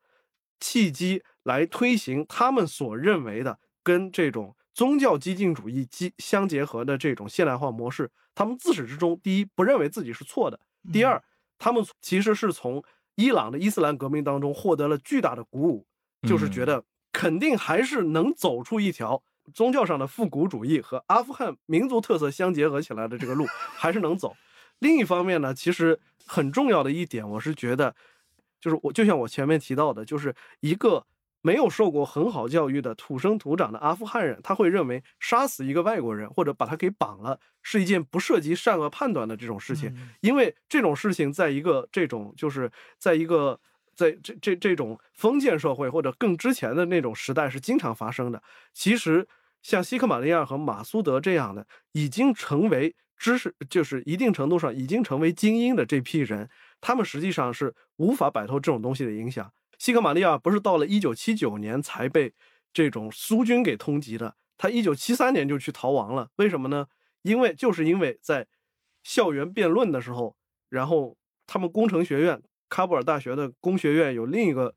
[0.59, 8.11] 契机来推行他们所认为的跟这种宗教激进主义基相结合的这种现代化模式。
[8.35, 10.59] 他们自始至终，第一不认为自己是错的，
[10.93, 11.23] 第二，
[11.59, 12.83] 他们其实是从
[13.15, 15.87] 伊朗的伊斯兰革命当中获得了巨大的鼓舞，
[16.27, 16.83] 就是觉得
[17.13, 19.23] 肯定还是能走出一条。
[19.53, 24.37] 宗教上的复古主义和阿富汗民族特色相结合起来的这个路还是能走。
[24.79, 27.95] 另一方面呢，其实很重要的一点，我是觉得，
[28.61, 31.07] 就是我就像我前面提到的，就是一个
[31.41, 43.61] 没有受过很好教育的土生土长的阿富汗人，他会认为杀死一个外国人或者把他给绑了是一件不涉及善恶判断的这种事情，因为这种事情在一个这种就是在一个。
[43.95, 48.43] 在这这这种封建社会或者更之前的那种时代是经常发生的。
[48.73, 49.27] 其实
[49.63, 56.49] 像西克马利亚和马苏德这样的已经成为知识，就是一定程度上已经成为精英的这批人，
[56.81, 59.53] 他们实际上是无法摆脱这种东西的影响。
[59.79, 62.33] 西克马利亚不是到了一九七九年才被
[62.73, 66.31] 这种苏军给通缉的，他一九七三年就去逃亡了。
[66.37, 66.87] 为什么呢？
[67.23, 68.49] 因为就是因为在
[69.05, 70.37] 校园辩论的时候，
[70.69, 71.17] 然后
[71.47, 72.43] 他们工程学院。
[72.73, 74.75] 喀布尔大学的工学院有另一个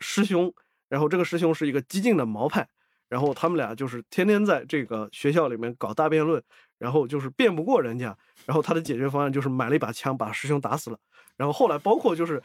[0.00, 0.52] 师兄，
[0.88, 2.66] 然后这个师兄是一个激进的毛派，
[3.08, 6.42] 然后他们俩就是天天在这个学校里面搞大辩论，
[6.76, 10.98] 然后就是辩不过人家，然后他的解决方案就是买了一把枪把师兄打死了。
[11.36, 12.42] 然后后来包括就是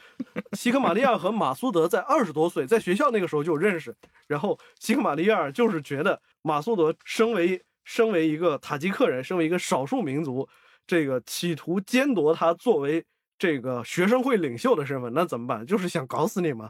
[0.52, 3.96] 西克玛利亚和马苏德在二十多岁在学校那个时候就认识，
[4.28, 10.48] 然后西克玛利亚就是觉得马苏德身为身为一个塔吉克人，身为一个少数民族，
[10.86, 13.04] 这个企图奸夺他作为。
[13.42, 15.66] 这个学生会领袖的身份，那怎么办？
[15.66, 16.70] 就是想搞死你吗？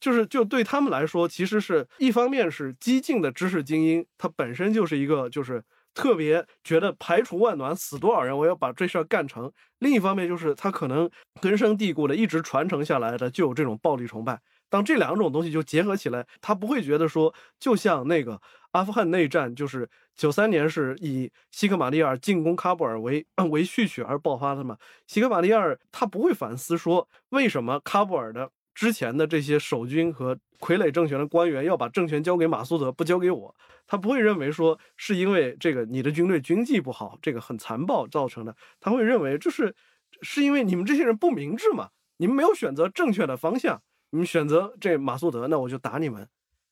[0.00, 5.62] 就是就对他们来说，其实是一方面是激进的知识精英，他本身就是一个就是
[5.94, 11.08] 特别觉得排除万难，死多少人我要把这事儿干成；另一方面就是他可能
[11.40, 14.40] 根深蒂固的一直传承下来的就有这种暴力崇拜。
[14.68, 18.40] 当这两种东西就结合起来，他不会觉得说，就像那个
[18.72, 24.76] 阿富汗内战，就是九三年是以西克马利亚进攻喀布尔为为序曲而爆发的嘛？
[25.06, 25.62] 西克马利亚
[25.92, 33.54] 他不会反思说，为什么喀布尔的之前的这些守军和傀儡政权的官员要把政权交给马苏德，不交给我？
[33.86, 38.56] 他不会认为说是因为这个你的军队军纪不好，这个很残暴造成的。
[38.80, 39.74] 他会认为这是
[40.22, 41.90] 是因为你们这些人不明智嘛？
[42.16, 43.80] 你们没有选择正确的方向。
[44.16, 46.26] 你们选择这马苏德，那我就打你们。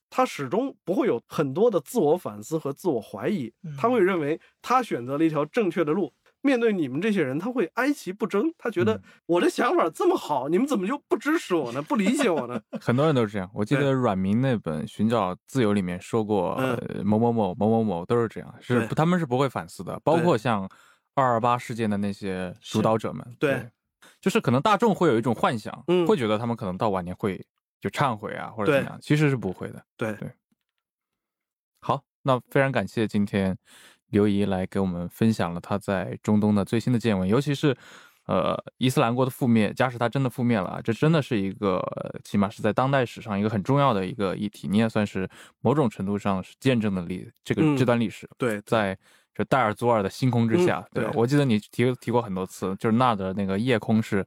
[0.08, 6.10] 他始终不会有很多的自我反思和自我怀疑，他会认为他选择了一条正确的路。
[6.40, 8.50] 面对你们这些人，他会哀其不争。
[8.56, 11.82] 他觉得我的想法这么好，你们怎么就不支持我呢？
[11.82, 12.58] 不理解我呢？
[12.80, 13.50] 很多人都是这样。
[13.52, 16.56] 我记得阮明那本《寻找自由》里面说过，
[17.04, 20.00] 某某某某某某都是这样，是他们是不会反思的。
[20.02, 20.66] 包括像
[21.14, 23.68] 二二八事件的那些主导者们，对。
[24.24, 27.44] 就是可能大众会有一种幻想，嗯，会觉得他们可能到晚年会
[27.78, 29.84] 就忏悔啊，或者怎么样，其实是不会的。
[29.98, 30.30] 对对。
[31.82, 33.54] 好，那非常感谢今天
[34.06, 37.76] 刘怡来给我们分享了她在中东的最新的见闻，尤其是
[38.24, 41.82] 呃伊斯兰国的覆灭，假使它真的覆灭了，这真的是一个
[42.24, 45.28] 起码是在当代史上一个很重要的一个议题，你也算是
[45.60, 48.26] 某种程度上是见证了历这个这段历史。
[48.38, 48.98] 对，在。
[49.34, 51.10] 就戴尔祖尔的星空之下，对吧？
[51.14, 54.24] 我记得你提提过很多次，就是那的那个夜空是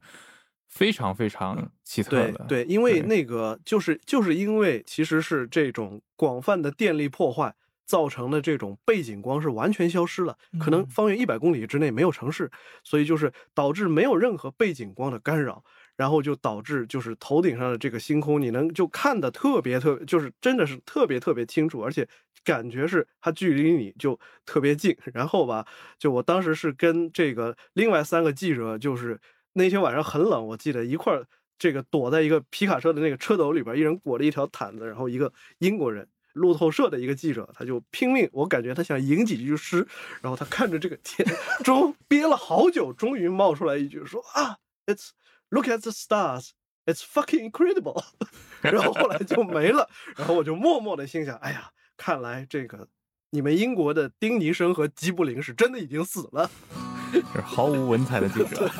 [0.68, 2.44] 非常非常奇特的。
[2.46, 7.54] 对，因为那个就是就是因为其实是这种广泛的电力破坏
[7.86, 12.50] 造成的这种背景光是完全消失了，可能方圆一百公里之内没有城市，
[12.84, 15.64] 所以就是导致没有任何背景光的干扰，
[15.96, 22.06] 然后就导致就是头顶上的这个星空你能就看的特别特，就是真的是特别特别清楚，而且。
[22.48, 25.66] 感觉是它距离你就特别近，然后吧，
[25.98, 29.20] 就我当时是跟这个另外三个记者，就是
[29.52, 31.26] 那天晚上很冷，我记得一块儿
[31.58, 39.86] 这个躲在一个皮卡车的那个车斗里边，一人裹着一条毯子，然后一个英国人路透社的一个记者，他就拼命，我感觉他想吟几句诗，
[40.22, 41.28] 然后他看着这个天，
[41.62, 45.10] 终憋了好久，终于冒出来一句说啊，It's
[45.50, 46.52] look at the stars,
[46.86, 48.02] it's fucking incredible，
[48.62, 51.70] 然后后来就没了，然后我就默默的心想，哎呀。
[51.98, 52.88] 看来这个
[53.30, 56.50] 你们英国的丁尼生和吉布林是真的已经死了，
[57.34, 58.70] 是毫无文采的记者。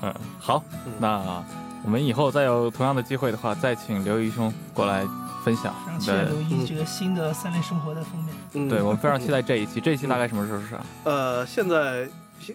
[0.00, 0.64] 嗯，好，
[0.98, 1.44] 那
[1.84, 5.06] 我们以后再有同样的机会的话，再请刘毅兄过来
[5.44, 5.72] 分享。
[6.00, 8.34] 期待刘毅这个新的三类生活的封面。
[8.54, 9.80] 嗯，对我们非常期待这一期。
[9.80, 10.84] 这一期大概什么时候上？
[11.04, 12.08] 呃，现在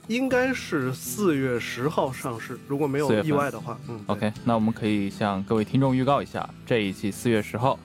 [0.08, 3.78] 应该是四月十号上市，如果没有意外的话。
[3.88, 7.80] 嗯，OK，那我们可以向各位听众预告一下，这一期四月十号。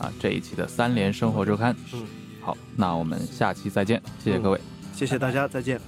[0.00, 2.02] 啊，这一期的三联生活周刊，嗯，
[2.40, 4.60] 好，那我们下期再见，谢谢各位，
[4.94, 5.80] 谢谢大家，再见。